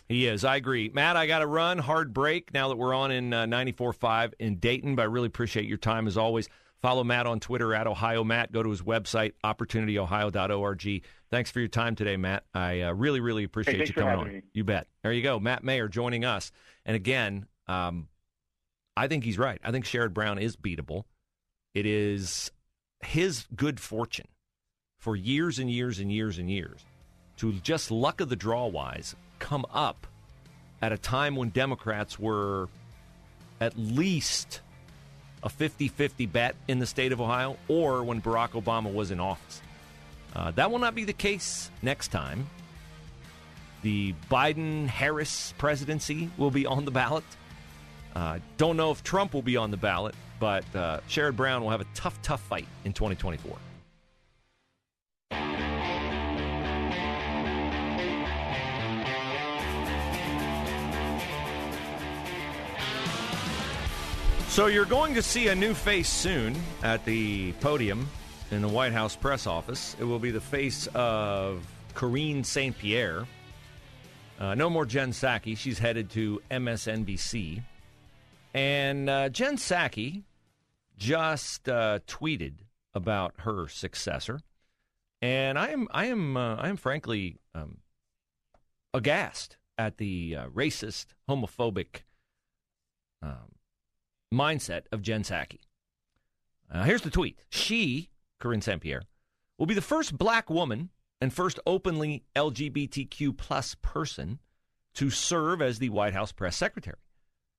He 0.09 0.27
is. 0.27 0.45
I 0.45 0.57
agree. 0.57 0.91
Matt, 0.93 1.17
I 1.17 1.27
got 1.27 1.39
to 1.39 1.47
run. 1.47 1.79
Hard 1.79 2.13
break 2.13 2.53
now 2.53 2.69
that 2.69 2.77
we're 2.77 2.95
on 2.95 3.13
in 3.13 3.33
uh, 3.33 3.45
94.5 3.45 4.33
in 4.41 4.57
Dayton, 4.57 4.97
but 4.97 5.03
I 5.03 5.05
really 5.05 5.29
appreciate 5.29 5.67
your 5.67 5.79
time 5.79 6.09
as 6.09 6.17
always. 6.17 6.49
Follow 6.83 7.05
Matt 7.05 7.27
on 7.27 7.41
Twitter 7.41 7.75
at 7.75 7.87
Ohio 7.87 8.25
Matt. 8.25 8.53
Go 8.53 8.63
to 8.63 8.71
his 8.71 8.83
website, 8.83 9.35
opportunityohio.org. 9.45 11.03
Thanks 11.31 11.51
for 11.51 11.61
your 11.61 11.69
time 11.69 11.95
today, 11.95 12.17
Matt. 12.17 12.45
I 12.55 12.81
uh, 12.81 12.93
really, 12.93 13.21
really 13.21 13.45
appreciate 13.45 13.77
hey, 13.77 13.87
you 13.87 13.93
coming 13.93 14.19
on. 14.19 14.29
Me. 14.29 14.43
You 14.53 14.65
bet. 14.65 14.89
There 15.03 15.13
you 15.13 15.23
go. 15.23 15.39
Matt 15.39 15.63
Mayer 15.63 15.89
joining 15.89 16.25
us. 16.25 16.51
And 16.85 16.97
again, 16.97 17.47
um, 17.69 18.09
I 18.97 19.09
think 19.09 19.25
he's 19.25 19.39
right. 19.39 19.61
I 19.63 19.71
think 19.71 19.85
Sherrod 19.85 20.13
Brown 20.13 20.39
is 20.39 20.57
beatable. 20.57 21.05
It 21.75 21.87
is 21.87 22.51
his 23.03 23.47
good 23.55 23.79
fortune 23.79 24.27
for 25.01 25.17
years 25.17 25.59
and 25.59 25.71
years 25.71 25.99
and 25.99 26.13
years 26.13 26.39
and 26.39 26.51
years 26.51 26.85
to 27.39 27.53
just 27.55 27.91
luck 27.91 28.21
of 28.21 28.29
the 28.29 28.37
draw 28.37 28.67
wise 28.67 29.17
come 29.39 29.65
up 29.73 30.07
at 30.83 30.93
a 30.93 30.99
time 30.99 31.35
when 31.37 31.49
Democrats 31.49 32.19
were 32.19 32.69
at 33.61 33.77
least 33.79 34.61
a 35.43 35.49
50 35.49 35.89
50 35.89 36.27
bet 36.27 36.55
in 36.69 36.79
the 36.79 36.87
state 36.87 37.13
of 37.13 37.21
Ohio 37.21 37.57
or 37.67 38.05
when 38.05 38.21
Barack 38.21 38.51
Obama 38.51 38.93
was 38.93 39.11
in 39.11 39.19
office. 39.21 39.63
Uh, 40.37 40.51
that 40.53 40.71
will 40.71 40.79
not 40.79 40.95
be 40.95 41.05
the 41.05 41.15
case 41.15 41.71
next 41.83 42.09
time. 42.09 42.49
The 43.83 44.15
Biden 44.31 44.87
Harris 44.87 45.55
presidency 45.57 46.31
will 46.37 46.51
be 46.51 46.67
on 46.67 46.85
the 46.85 46.91
ballot. 46.91 47.25
Uh, 48.15 48.39
don't 48.59 48.77
know 48.77 48.91
if 48.91 49.03
Trump 49.03 49.33
will 49.33 49.43
be 49.43 49.57
on 49.57 49.71
the 49.71 49.79
ballot, 49.79 50.15
but 50.39 50.65
uh, 50.77 51.01
Sherrod 51.09 51.37
Brown 51.37 51.63
will 51.63 51.71
have 51.71 51.81
a 51.81 51.87
tough, 51.95 52.21
tough 52.21 52.43
fight 52.43 52.67
in 52.85 52.93
2024. 52.93 53.57
So 64.51 64.67
you're 64.67 64.85
going 64.85 65.15
to 65.15 65.23
see 65.23 65.47
a 65.47 65.55
new 65.55 65.75
face 65.75 66.09
soon 66.09 66.57
at 66.83 67.05
the 67.05 67.53
podium 67.61 68.09
in 68.51 68.63
the 68.63 68.69
White 68.69 68.93
House 68.93 69.15
press 69.15 69.47
office. 69.47 69.95
It 70.01 70.03
will 70.03 70.19
be 70.19 70.33
the 70.33 70.41
face 70.41 70.89
of 70.93 71.65
Karine 71.95 72.43
St. 72.43 72.77
Pierre. 72.77 73.29
Uh, 74.41 74.57
no 74.57 74.69
more 74.69 74.85
Jen 74.85 75.13
Psaki. 75.13 75.57
She's 75.57 75.79
headed 75.79 76.11
to 76.11 76.43
MSNBC. 76.51 77.63
And 78.53 79.09
uh, 79.09 79.29
Jen 79.29 79.57
Psaki 79.57 80.25
just 80.97 81.69
uh, 81.69 82.01
tweeted 82.09 82.55
about 82.93 83.35
her 83.39 83.69
successor, 83.69 84.41
and 85.23 85.61
I 85.61 85.69
am 85.69 85.87
I 85.93 86.07
am 86.07 86.37
uh, 86.37 86.57
I 86.57 86.69
am 86.69 86.77
frankly 86.77 87.37
um, 87.55 87.79
aghast 88.93 89.59
at 89.79 89.99
the 89.99 90.37
uh, 90.37 90.47
racist, 90.49 91.07
homophobic 91.29 92.03
um, 93.23 93.53
mindset 94.33 94.83
of 94.93 95.03
Jen 95.03 95.23
Psaki. 95.23 95.61
Uh, 96.73 96.85
here's 96.85 97.03
the 97.03 97.11
tweet: 97.11 97.39
She, 97.49 98.11
Karine 98.41 98.63
St. 98.63 98.83
Will 99.59 99.67
be 99.67 99.75
the 99.75 99.81
first 99.81 100.17
black 100.17 100.49
woman 100.49 100.91
and 101.21 101.33
first 101.33 101.61
openly 101.67 102.25
LGBTQ 102.35 103.37
plus 103.37 103.77
person 103.83 104.39
to 104.95 105.11
serve 105.11 105.61
as 105.61 105.79
the 105.79 105.91
White 105.91 106.15
House 106.15 106.33
press 106.33 106.57
secretary. 106.57 106.97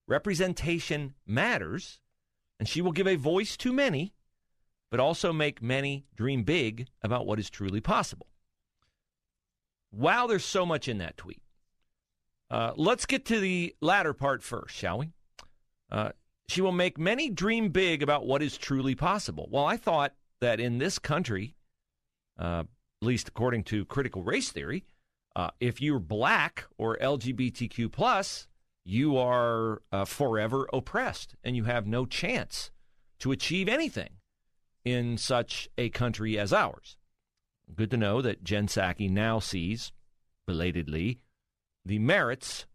Representation 0.07 1.13
matters, 1.25 1.99
and 2.59 2.67
she 2.67 2.81
will 2.81 2.91
give 2.91 3.07
a 3.07 3.15
voice 3.15 3.55
to 3.57 3.71
many, 3.71 4.13
but 4.89 4.99
also 4.99 5.31
make 5.31 5.61
many 5.61 6.05
dream 6.15 6.43
big 6.43 6.87
about 7.01 7.25
what 7.25 7.39
is 7.39 7.49
truly 7.49 7.79
possible. 7.79 8.27
Wow, 9.91 10.27
there's 10.27 10.45
so 10.45 10.65
much 10.65 10.87
in 10.87 10.97
that 10.97 11.17
tweet. 11.17 11.41
Uh, 12.49 12.73
let's 12.75 13.05
get 13.05 13.25
to 13.25 13.39
the 13.39 13.75
latter 13.79 14.13
part 14.13 14.43
first, 14.43 14.75
shall 14.75 14.97
we? 14.97 15.11
Uh, 15.89 16.11
she 16.51 16.59
will 16.59 16.73
make 16.73 16.97
many 16.97 17.29
dream 17.29 17.69
big 17.69 18.03
about 18.03 18.25
what 18.25 18.41
is 18.41 18.57
truly 18.57 18.93
possible. 18.93 19.47
Well, 19.49 19.63
I 19.63 19.77
thought 19.77 20.13
that 20.41 20.59
in 20.59 20.79
this 20.79 20.99
country, 20.99 21.55
uh, 22.37 22.63
at 23.01 23.07
least 23.07 23.29
according 23.29 23.63
to 23.65 23.85
critical 23.85 24.21
race 24.21 24.51
theory, 24.51 24.83
uh, 25.33 25.51
if 25.61 25.81
you're 25.81 25.99
black 25.99 26.65
or 26.77 26.97
LGBTQ 26.97 27.89
plus, 27.89 28.47
you 28.83 29.17
are 29.17 29.81
uh, 29.93 30.03
forever 30.03 30.67
oppressed 30.73 31.35
and 31.41 31.55
you 31.55 31.63
have 31.63 31.87
no 31.87 32.05
chance 32.05 32.69
to 33.19 33.31
achieve 33.31 33.69
anything 33.69 34.17
in 34.83 35.17
such 35.17 35.69
a 35.77 35.87
country 35.87 36.37
as 36.37 36.51
ours. 36.51 36.97
Good 37.73 37.91
to 37.91 37.97
know 37.97 38.21
that 38.21 38.43
Jen 38.43 38.67
Psaki 38.67 39.09
now 39.09 39.39
sees, 39.39 39.93
belatedly, 40.45 41.21
the 41.85 41.99
merits 41.99 42.65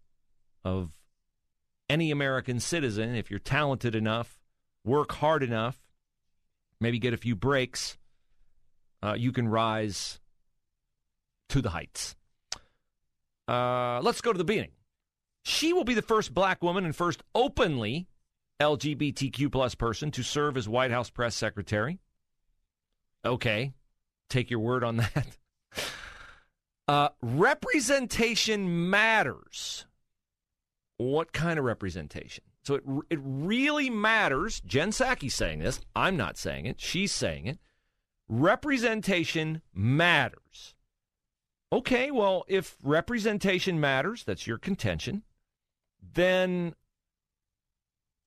of 0.64 0.95
any 1.88 2.10
American 2.10 2.60
citizen 2.60 3.14
if 3.14 3.30
you're 3.30 3.38
talented 3.38 3.94
enough, 3.94 4.38
work 4.84 5.12
hard 5.12 5.42
enough, 5.42 5.78
maybe 6.80 6.98
get 6.98 7.14
a 7.14 7.18
few 7.18 7.36
breaks, 7.36 7.96
uh, 9.02 9.14
you 9.14 9.32
can 9.32 9.48
rise 9.48 10.20
to 11.48 11.62
the 11.62 11.70
heights. 11.70 12.16
Uh, 13.48 14.00
let's 14.02 14.20
go 14.20 14.32
to 14.32 14.38
the 14.38 14.44
beginning. 14.44 14.72
She 15.44 15.72
will 15.72 15.84
be 15.84 15.94
the 15.94 16.02
first 16.02 16.34
black 16.34 16.62
woman 16.62 16.84
and 16.84 16.94
first 16.94 17.22
openly 17.34 18.08
LGBTQ 18.60 19.52
plus 19.52 19.74
person 19.74 20.10
to 20.12 20.22
serve 20.22 20.56
as 20.56 20.68
White 20.68 20.90
House 20.90 21.10
press 21.10 21.36
secretary. 21.36 22.00
Okay, 23.24 23.72
take 24.28 24.50
your 24.50 24.60
word 24.60 24.82
on 24.82 24.96
that. 25.14 25.26
Uh, 26.88 27.08
representation 27.20 28.90
matters. 28.90 29.85
What 30.98 31.32
kind 31.32 31.58
of 31.58 31.64
representation? 31.64 32.44
So 32.62 32.74
it 32.74 32.82
it 33.10 33.18
really 33.22 33.90
matters. 33.90 34.60
Jen 34.60 34.90
Psaki's 34.90 35.34
saying 35.34 35.60
this. 35.60 35.80
I'm 35.94 36.16
not 36.16 36.38
saying 36.38 36.66
it. 36.66 36.80
She's 36.80 37.12
saying 37.12 37.46
it. 37.46 37.58
Representation 38.28 39.62
matters. 39.72 40.74
Okay, 41.72 42.10
well, 42.10 42.44
if 42.48 42.76
representation 42.82 43.78
matters, 43.78 44.24
that's 44.24 44.46
your 44.46 44.58
contention 44.58 45.22
then 46.14 46.74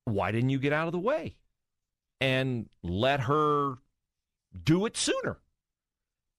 why 0.05 0.31
didn't 0.31 0.49
you 0.49 0.59
get 0.59 0.73
out 0.73 0.87
of 0.87 0.91
the 0.91 0.99
way 0.99 1.35
and 2.19 2.69
let 2.83 3.21
her 3.21 3.75
do 4.63 4.85
it 4.85 4.97
sooner? 4.97 5.39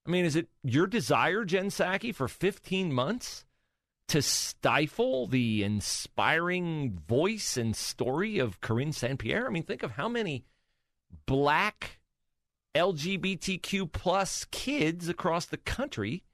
I 0.06 0.10
mean, 0.10 0.24
is 0.24 0.34
it 0.34 0.48
your 0.62 0.86
desire, 0.86 1.44
Jen 1.44 1.68
Psaki, 1.68 2.14
for 2.14 2.26
15 2.26 2.92
months 2.92 3.44
to 4.10 4.20
stifle 4.20 5.28
the 5.28 5.62
inspiring 5.62 6.98
voice 7.06 7.56
and 7.56 7.76
story 7.76 8.40
of 8.40 8.60
Karine 8.60 8.92
St. 8.92 9.20
Pierre? 9.20 9.46
I 9.46 9.50
mean, 9.50 9.62
think 9.62 9.84
of 9.84 9.92
how 9.92 10.08
many 10.08 10.44
black 11.26 12.00
LGBTQ 12.74 13.92
plus 13.92 14.46
kids 14.50 15.08
across 15.08 15.46
the 15.46 15.56
country 15.56 16.24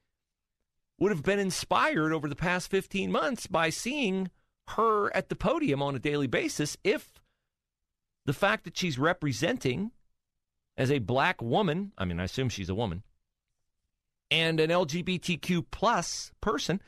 would 0.98 1.12
have 1.12 1.22
been 1.22 1.38
inspired 1.38 2.14
over 2.14 2.30
the 2.30 2.34
past 2.34 2.70
15 2.70 3.12
months 3.12 3.46
by 3.46 3.68
seeing 3.68 4.30
her 4.68 5.14
at 5.14 5.28
the 5.28 5.36
podium 5.36 5.82
on 5.82 5.94
a 5.94 5.98
daily 5.98 6.26
basis 6.26 6.78
if 6.82 7.20
the 8.24 8.32
fact 8.32 8.64
that 8.64 8.78
she's 8.78 8.98
representing 8.98 9.90
as 10.78 10.90
a 10.90 10.98
black 10.98 11.42
woman, 11.42 11.92
I 11.98 12.06
mean, 12.06 12.20
I 12.20 12.24
assume 12.24 12.48
she's 12.48 12.70
a 12.70 12.74
woman, 12.74 13.02
and 14.30 14.60
an 14.60 14.70
LGBTQ 14.70 15.66
plus 15.70 16.32
person, 16.40 16.80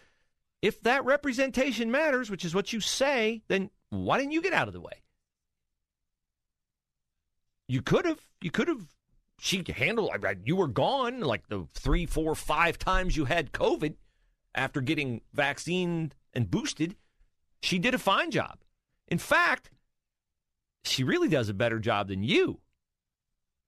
if 0.63 0.83
that 0.83 1.05
representation 1.05 1.91
matters, 1.91 2.31
which 2.31 2.45
is 2.45 2.55
what 2.55 2.73
you 2.73 2.81
say, 2.81 3.43
then 3.49 3.71
why 3.91 4.19
didn't 4.19 4.33
you 4.33 4.43
get 4.43 4.53
out 4.53 4.69
of 4.69 4.75
the 4.75 4.81
way? 4.81 5.03
You 7.69 7.83
could 7.83 8.07
have. 8.07 8.21
You 8.41 8.51
could 8.51 8.69
have. 8.69 8.87
She 9.41 9.65
handled. 9.69 10.11
You 10.45 10.57
were 10.57 10.69
gone 10.69 11.21
like 11.21 11.49
the 11.49 11.67
three, 11.75 12.07
four, 12.07 12.35
five 12.35 12.79
times 12.79 13.17
you 13.17 13.27
had 13.27 13.53
COVID 13.53 13.95
after 14.55 14.81
getting 14.81 15.21
vaccinated 15.33 16.15
and 16.35 16.51
boosted, 16.51 16.97
she 17.63 17.79
did 17.79 17.95
a 17.95 17.99
fine 17.99 18.31
job. 18.31 18.59
In 19.07 19.19
fact, 19.19 19.71
she 20.85 21.05
really 21.05 21.29
does 21.29 21.49
a 21.49 21.55
better 21.55 21.79
job 21.79 22.09
than 22.09 22.23
you 22.23 22.61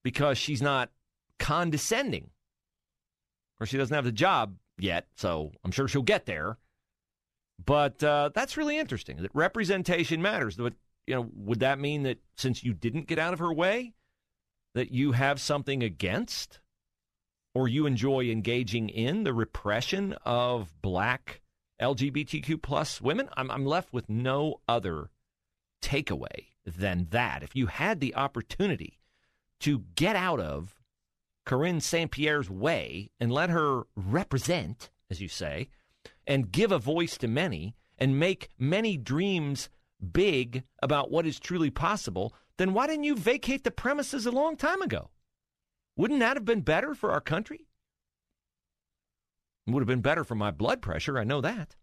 because 0.02 0.38
she's 0.38 0.60
not 0.60 0.90
condescending. 1.38 2.30
Or 3.60 3.66
she 3.66 3.76
doesn't 3.76 3.94
have 3.94 4.04
the 4.04 4.12
job 4.12 4.56
yet, 4.78 5.06
so 5.16 5.52
I'm 5.64 5.70
sure 5.70 5.86
she'll 5.86 6.02
get 6.02 6.26
there. 6.26 6.56
But 7.64 8.02
uh, 8.02 8.30
that's 8.34 8.56
really 8.56 8.78
interesting 8.78 9.16
that 9.18 9.30
representation 9.34 10.22
matters. 10.22 10.56
But, 10.56 10.74
you 11.06 11.14
know, 11.14 11.28
would 11.34 11.60
that 11.60 11.78
mean 11.78 12.04
that 12.04 12.18
since 12.36 12.64
you 12.64 12.72
didn't 12.72 13.06
get 13.06 13.18
out 13.18 13.32
of 13.32 13.38
her 13.38 13.52
way, 13.52 13.94
that 14.74 14.92
you 14.92 15.12
have 15.12 15.40
something 15.40 15.82
against 15.82 16.60
or 17.54 17.68
you 17.68 17.86
enjoy 17.86 18.30
engaging 18.30 18.88
in 18.88 19.24
the 19.24 19.34
repression 19.34 20.14
of 20.24 20.72
black 20.80 21.40
LGBTQ 21.80 22.62
plus 22.62 23.00
women? 23.00 23.28
I'm, 23.36 23.50
I'm 23.50 23.66
left 23.66 23.92
with 23.92 24.08
no 24.08 24.60
other 24.68 25.10
takeaway 25.82 26.46
than 26.64 27.08
that. 27.10 27.42
If 27.42 27.56
you 27.56 27.66
had 27.66 28.00
the 28.00 28.14
opportunity 28.14 29.00
to 29.60 29.84
get 29.96 30.16
out 30.16 30.40
of 30.40 30.74
Karine 31.46 31.80
St. 31.80 32.10
Pierre's 32.10 32.48
way 32.48 33.10
and 33.18 33.32
let 33.32 33.50
her 33.50 33.82
represent, 33.96 34.90
as 35.10 35.20
you 35.20 35.28
say, 35.28 35.68
and 36.26 36.52
give 36.52 36.72
a 36.72 36.78
voice 36.78 37.16
to 37.18 37.28
many 37.28 37.74
and 37.98 38.18
make 38.18 38.48
many 38.58 38.96
dreams 38.96 39.68
big 40.12 40.64
about 40.82 41.10
what 41.10 41.26
is 41.26 41.38
truly 41.38 41.70
possible, 41.70 42.34
then 42.56 42.72
why 42.72 42.86
didn't 42.86 43.04
you 43.04 43.16
vacate 43.16 43.64
the 43.64 43.70
premises 43.70 44.26
a 44.26 44.30
long 44.30 44.56
time 44.56 44.82
ago? 44.82 45.10
Wouldn't 45.96 46.20
that 46.20 46.36
have 46.36 46.44
been 46.44 46.62
better 46.62 46.94
for 46.94 47.10
our 47.10 47.20
country? 47.20 47.66
It 49.66 49.72
would 49.72 49.80
have 49.80 49.88
been 49.88 50.00
better 50.00 50.24
for 50.24 50.34
my 50.34 50.50
blood 50.50 50.80
pressure, 50.80 51.18
I 51.18 51.24
know 51.24 51.40
that. 51.40 51.76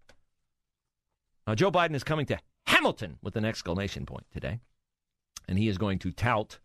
Now, 1.46 1.56
Joe 1.56 1.72
Biden 1.72 1.96
is 1.96 2.04
coming 2.04 2.26
to 2.28 2.40
Hamilton 2.66 3.18
with 3.22 3.36
an 3.36 3.46
exclamation 3.46 4.06
point 4.06 4.26
today, 4.32 4.60
and 5.48 5.58
he 5.58 5.68
is 5.68 5.78
going 5.78 6.00
to 6.00 6.12
tout 6.12 6.60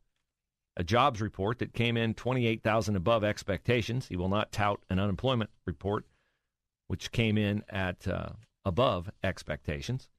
a 0.77 0.83
jobs 0.83 1.21
report 1.21 1.59
that 1.59 1.75
came 1.75 1.97
in 1.97 2.15
28,000 2.15 2.97
above 2.97 3.23
expectations. 3.23 4.09
He 4.09 4.17
will 4.17 4.29
not 4.29 4.53
tout 4.53 4.81
an 4.89 4.99
unemployment 4.99 5.51
report, 5.67 6.07
which 6.93 7.11
came 7.11 7.39
in 7.39 7.65
at 7.71 8.07
uh, 8.07 8.29
above 8.67 9.11
expectations. 9.25 10.11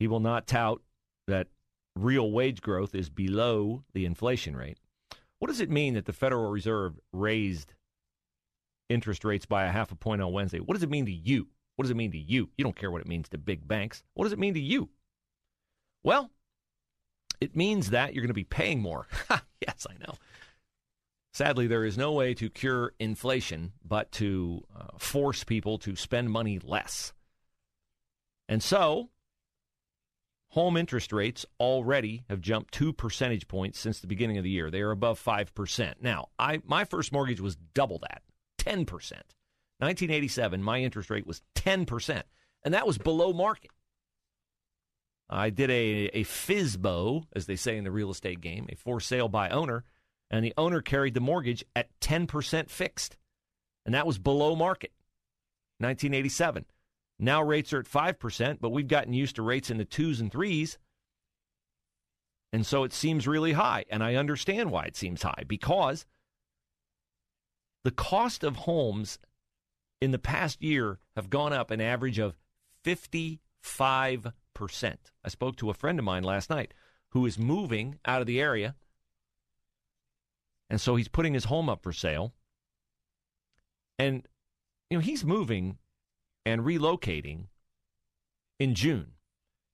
He 0.00 0.08
will 0.08 0.18
not 0.18 0.48
tout 0.48 0.80
that 1.28 1.46
real 1.94 2.32
wage 2.32 2.60
growth 2.60 2.92
is 2.92 3.08
below 3.08 3.84
the 3.94 4.04
inflation 4.04 4.56
rate. 4.56 4.78
What 5.38 5.46
does 5.46 5.60
it 5.60 5.70
mean 5.70 5.94
that 5.94 6.06
the 6.06 6.12
Federal 6.12 6.50
Reserve 6.50 6.98
raised 7.12 7.74
interest 8.88 9.24
rates 9.24 9.46
by 9.46 9.62
a 9.62 9.70
half 9.70 9.92
a 9.92 9.94
point 9.94 10.20
on 10.20 10.32
Wednesday? 10.32 10.58
What 10.58 10.74
does 10.74 10.82
it 10.82 10.90
mean 10.90 11.06
to 11.06 11.12
you? 11.12 11.46
What 11.76 11.84
does 11.84 11.92
it 11.92 11.96
mean 11.96 12.10
to 12.10 12.18
you? 12.18 12.50
You 12.58 12.64
don't 12.64 12.74
care 12.74 12.90
what 12.90 13.02
it 13.02 13.06
means 13.06 13.28
to 13.28 13.38
big 13.38 13.68
banks. 13.68 14.02
What 14.14 14.24
does 14.24 14.32
it 14.32 14.40
mean 14.40 14.54
to 14.54 14.60
you? 14.60 14.88
Well, 16.02 16.32
it 17.40 17.54
means 17.54 17.90
that 17.90 18.12
you're 18.12 18.22
going 18.22 18.26
to 18.26 18.34
be 18.34 18.42
paying 18.42 18.82
more. 18.82 19.06
yes, 19.30 19.86
I 19.88 19.94
know. 20.04 20.14
Sadly, 21.32 21.66
there 21.66 21.84
is 21.84 21.96
no 21.96 22.12
way 22.12 22.34
to 22.34 22.50
cure 22.50 22.92
inflation 22.98 23.72
but 23.82 24.12
to 24.12 24.64
uh, 24.78 24.98
force 24.98 25.44
people 25.44 25.78
to 25.78 25.96
spend 25.96 26.30
money 26.30 26.58
less. 26.62 27.14
And 28.48 28.62
so, 28.62 29.08
home 30.50 30.76
interest 30.76 31.10
rates 31.10 31.46
already 31.58 32.24
have 32.28 32.42
jumped 32.42 32.74
two 32.74 32.92
percentage 32.92 33.48
points 33.48 33.78
since 33.78 33.98
the 33.98 34.06
beginning 34.06 34.36
of 34.36 34.44
the 34.44 34.50
year. 34.50 34.70
They 34.70 34.82
are 34.82 34.90
above 34.90 35.22
5%. 35.22 35.94
Now, 36.02 36.28
I, 36.38 36.60
my 36.66 36.84
first 36.84 37.12
mortgage 37.12 37.40
was 37.40 37.56
double 37.72 38.00
that, 38.00 38.22
10%. 38.58 38.86
1987, 38.86 40.62
my 40.62 40.80
interest 40.80 41.08
rate 41.08 41.26
was 41.26 41.40
10%, 41.54 42.22
and 42.62 42.74
that 42.74 42.86
was 42.86 42.98
below 42.98 43.32
market. 43.32 43.70
I 45.30 45.48
did 45.48 45.70
a, 45.70 46.10
a 46.12 46.24
FISBO, 46.24 47.24
as 47.34 47.46
they 47.46 47.56
say 47.56 47.78
in 47.78 47.84
the 47.84 47.90
real 47.90 48.10
estate 48.10 48.42
game, 48.42 48.66
a 48.68 48.76
for 48.76 49.00
sale 49.00 49.28
by 49.28 49.48
owner, 49.48 49.84
and 50.32 50.44
the 50.44 50.54
owner 50.56 50.80
carried 50.80 51.14
the 51.14 51.20
mortgage 51.20 51.64
at 51.76 51.88
10% 52.00 52.70
fixed. 52.70 53.16
And 53.84 53.94
that 53.94 54.06
was 54.06 54.18
below 54.18 54.56
market, 54.56 54.92
1987. 55.78 56.64
Now 57.18 57.42
rates 57.42 57.72
are 57.72 57.80
at 57.80 57.86
5%, 57.86 58.58
but 58.60 58.70
we've 58.70 58.88
gotten 58.88 59.12
used 59.12 59.36
to 59.36 59.42
rates 59.42 59.70
in 59.70 59.76
the 59.76 59.84
twos 59.84 60.20
and 60.20 60.32
threes. 60.32 60.78
And 62.52 62.66
so 62.66 62.82
it 62.84 62.92
seems 62.92 63.28
really 63.28 63.52
high. 63.52 63.84
And 63.90 64.02
I 64.02 64.14
understand 64.14 64.70
why 64.70 64.84
it 64.84 64.96
seems 64.96 65.22
high 65.22 65.44
because 65.46 66.06
the 67.84 67.90
cost 67.90 68.42
of 68.42 68.56
homes 68.56 69.18
in 70.00 70.10
the 70.10 70.18
past 70.18 70.62
year 70.62 70.98
have 71.14 71.30
gone 71.30 71.52
up 71.52 71.70
an 71.70 71.80
average 71.80 72.18
of 72.18 72.34
55 72.84 74.32
percent. 74.54 75.12
I 75.24 75.28
spoke 75.28 75.56
to 75.56 75.70
a 75.70 75.74
friend 75.74 75.98
of 75.98 76.04
mine 76.04 76.24
last 76.24 76.50
night 76.50 76.74
who 77.10 77.26
is 77.26 77.38
moving 77.38 77.98
out 78.04 78.20
of 78.20 78.26
the 78.26 78.40
area. 78.40 78.74
And 80.72 80.80
so 80.80 80.96
he's 80.96 81.06
putting 81.06 81.34
his 81.34 81.44
home 81.44 81.68
up 81.68 81.82
for 81.82 81.92
sale. 81.92 82.32
And, 83.98 84.26
you 84.88 84.96
know, 84.96 85.02
he's 85.02 85.22
moving 85.22 85.76
and 86.46 86.62
relocating 86.62 87.48
in 88.58 88.74
June. 88.74 89.12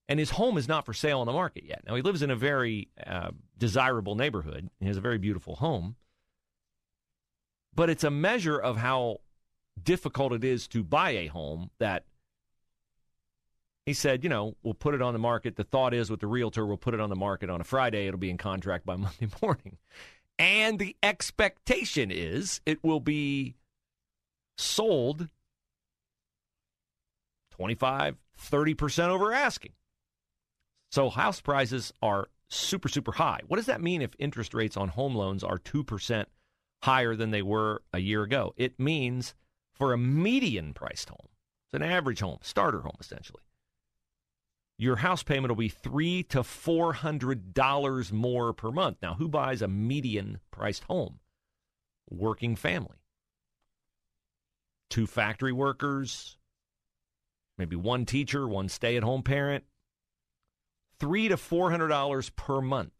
And 0.08 0.18
his 0.18 0.30
home 0.30 0.58
is 0.58 0.66
not 0.66 0.84
for 0.84 0.92
sale 0.92 1.20
on 1.20 1.28
the 1.28 1.32
market 1.32 1.64
yet. 1.64 1.84
Now, 1.86 1.94
he 1.94 2.02
lives 2.02 2.20
in 2.20 2.32
a 2.32 2.36
very 2.36 2.88
uh, 3.06 3.30
desirable 3.56 4.16
neighborhood. 4.16 4.70
He 4.80 4.86
has 4.86 4.96
a 4.96 5.00
very 5.00 5.18
beautiful 5.18 5.54
home. 5.54 5.94
But 7.72 7.90
it's 7.90 8.02
a 8.02 8.10
measure 8.10 8.58
of 8.58 8.76
how 8.76 9.18
difficult 9.80 10.32
it 10.32 10.42
is 10.42 10.66
to 10.66 10.82
buy 10.82 11.10
a 11.10 11.28
home 11.28 11.70
that 11.78 12.06
he 13.86 13.94
said, 13.94 14.24
you 14.24 14.30
know, 14.30 14.56
we'll 14.64 14.74
put 14.74 14.94
it 14.94 15.00
on 15.00 15.12
the 15.12 15.20
market. 15.20 15.54
The 15.54 15.62
thought 15.62 15.94
is 15.94 16.10
with 16.10 16.18
the 16.18 16.26
realtor, 16.26 16.66
we'll 16.66 16.76
put 16.76 16.94
it 16.94 17.00
on 17.00 17.08
the 17.08 17.14
market 17.14 17.50
on 17.50 17.60
a 17.60 17.64
Friday. 17.64 18.08
It'll 18.08 18.18
be 18.18 18.30
in 18.30 18.36
contract 18.36 18.84
by 18.84 18.96
Monday 18.96 19.28
morning. 19.40 19.78
And 20.38 20.78
the 20.78 20.96
expectation 21.02 22.10
is 22.10 22.60
it 22.64 22.82
will 22.84 23.00
be 23.00 23.56
sold 24.56 25.28
25, 27.52 28.16
30% 28.50 29.08
over 29.08 29.32
asking. 29.32 29.72
So 30.90 31.10
house 31.10 31.40
prices 31.40 31.92
are 32.00 32.28
super, 32.48 32.88
super 32.88 33.12
high. 33.12 33.40
What 33.46 33.56
does 33.56 33.66
that 33.66 33.82
mean 33.82 34.00
if 34.00 34.12
interest 34.18 34.54
rates 34.54 34.76
on 34.76 34.88
home 34.88 35.14
loans 35.14 35.42
are 35.42 35.58
2% 35.58 36.24
higher 36.82 37.16
than 37.16 37.30
they 37.30 37.42
were 37.42 37.82
a 37.92 37.98
year 37.98 38.22
ago? 38.22 38.54
It 38.56 38.78
means 38.78 39.34
for 39.74 39.92
a 39.92 39.98
median 39.98 40.72
priced 40.72 41.08
home, 41.08 41.28
it's 41.66 41.74
an 41.74 41.82
average 41.82 42.20
home, 42.20 42.38
starter 42.42 42.80
home 42.80 42.96
essentially, 43.00 43.42
your 44.78 44.96
house 44.96 45.24
payment 45.24 45.48
will 45.48 45.56
be 45.56 45.68
three 45.68 46.22
to 46.24 46.44
four 46.44 46.92
hundred 46.92 47.52
dollars 47.52 48.12
more 48.12 48.52
per 48.52 48.70
month. 48.70 48.98
Now, 49.02 49.14
who 49.14 49.28
buys 49.28 49.60
a 49.60 49.68
median 49.68 50.38
priced 50.50 50.84
home? 50.84 51.18
Working 52.08 52.56
family. 52.56 52.96
Two 54.88 55.06
factory 55.06 55.52
workers, 55.52 56.38
maybe 57.58 57.76
one 57.76 58.06
teacher, 58.06 58.48
one 58.48 58.68
stay 58.68 58.96
at 58.96 59.02
home 59.02 59.22
parent. 59.22 59.64
Three 60.98 61.28
to 61.28 61.36
four 61.36 61.70
hundred 61.70 61.88
dollars 61.88 62.30
per 62.30 62.62
month 62.62 62.92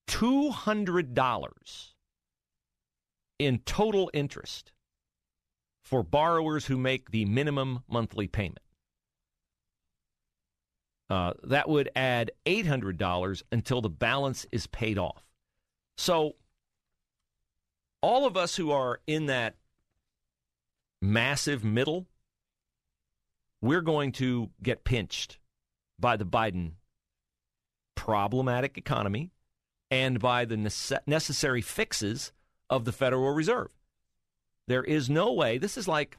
$200 0.08 1.92
in 3.38 3.58
total 3.60 4.10
interest 4.14 4.72
for 5.82 6.02
borrowers 6.02 6.66
who 6.66 6.76
make 6.78 7.10
the 7.10 7.24
minimum 7.24 7.82
monthly 7.88 8.28
payment. 8.28 8.60
Uh, 11.10 11.32
that 11.42 11.68
would 11.68 11.90
add 11.96 12.30
$800 12.46 13.42
until 13.50 13.80
the 13.80 13.90
balance 13.90 14.46
is 14.52 14.66
paid 14.66 14.96
off. 14.96 15.24
So, 15.98 16.36
all 18.00 18.26
of 18.26 18.36
us 18.36 18.56
who 18.56 18.70
are 18.70 19.00
in 19.06 19.26
that 19.26 19.56
massive 21.02 21.64
middle, 21.64 22.06
we're 23.60 23.82
going 23.82 24.12
to 24.12 24.50
get 24.62 24.84
pinched 24.84 25.38
by 25.98 26.16
the 26.16 26.24
Biden 26.24 26.72
problematic 27.94 28.76
economy 28.78 29.30
and 29.90 30.18
by 30.20 30.44
the 30.44 30.56
nece- 30.56 30.98
necessary 31.06 31.60
fixes 31.60 32.32
of 32.70 32.84
the 32.84 32.92
Federal 32.92 33.32
Reserve. 33.34 33.68
There 34.68 34.84
is 34.84 35.10
no 35.10 35.32
way, 35.32 35.58
this 35.58 35.76
is 35.76 35.86
like 35.86 36.16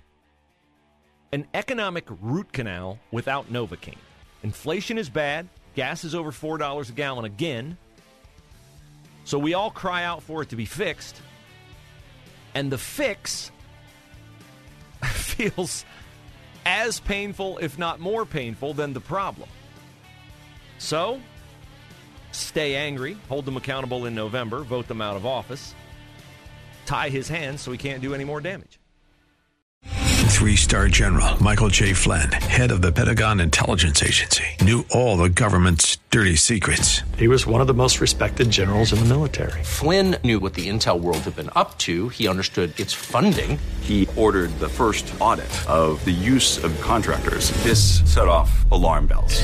an 1.31 1.47
economic 1.53 2.05
root 2.21 2.53
canal 2.53 2.99
without 3.11 3.51
Novocaine. 3.51 3.97
Inflation 4.43 4.97
is 4.97 5.09
bad, 5.09 5.49
gas 5.75 6.03
is 6.03 6.13
over 6.13 6.31
$4 6.31 6.89
a 6.89 6.93
gallon 6.93 7.25
again. 7.25 7.77
So 9.23 9.39
we 9.39 9.53
all 9.53 9.71
cry 9.71 10.03
out 10.03 10.21
for 10.21 10.43
it 10.43 10.49
to 10.49 10.55
be 10.55 10.65
fixed. 10.65 11.21
And 12.53 12.71
the 12.71 12.77
fix 12.77 13.51
feels 15.03 15.85
as 16.65 16.99
painful, 16.99 17.57
if 17.57 17.77
not 17.77 17.99
more 17.99 18.25
painful, 18.25 18.73
than 18.73 18.93
the 18.93 18.99
problem. 18.99 19.49
So, 20.77 21.19
stay 22.35 22.75
angry, 22.75 23.17
hold 23.29 23.45
them 23.45 23.57
accountable 23.57 24.05
in 24.05 24.15
November, 24.15 24.63
vote 24.63 24.87
them 24.87 25.01
out 25.01 25.15
of 25.15 25.25
office, 25.25 25.73
tie 26.85 27.09
his 27.09 27.27
hands 27.27 27.61
so 27.61 27.71
he 27.71 27.77
can't 27.77 28.01
do 28.01 28.13
any 28.13 28.23
more 28.23 28.41
damage. 28.41 28.79
Three 30.33 30.55
star 30.57 30.89
general 30.89 31.41
Michael 31.41 31.69
J. 31.69 31.93
Flynn, 31.93 32.29
head 32.31 32.71
of 32.71 32.81
the 32.81 32.91
Pentagon 32.91 33.39
Intelligence 33.39 34.03
Agency, 34.03 34.43
knew 34.61 34.83
all 34.91 35.15
the 35.15 35.29
government's 35.29 35.97
dirty 36.09 36.35
secrets. 36.35 37.01
He 37.17 37.29
was 37.29 37.47
one 37.47 37.61
of 37.61 37.67
the 37.67 37.73
most 37.73 38.01
respected 38.01 38.49
generals 38.49 38.91
in 38.91 38.99
the 38.99 39.05
military. 39.05 39.63
Flynn 39.63 40.17
knew 40.23 40.41
what 40.41 40.55
the 40.55 40.67
intel 40.67 40.99
world 40.99 41.19
had 41.19 41.37
been 41.37 41.51
up 41.55 41.77
to. 41.79 42.09
He 42.09 42.27
understood 42.27 42.77
its 42.77 42.91
funding. 42.91 43.57
He 43.81 44.09
ordered 44.17 44.49
the 44.59 44.67
first 44.67 45.13
audit 45.21 45.69
of 45.69 46.03
the 46.03 46.11
use 46.11 46.61
of 46.61 46.79
contractors. 46.81 47.51
This 47.63 48.01
set 48.11 48.27
off 48.27 48.69
alarm 48.71 49.07
bells. 49.07 49.43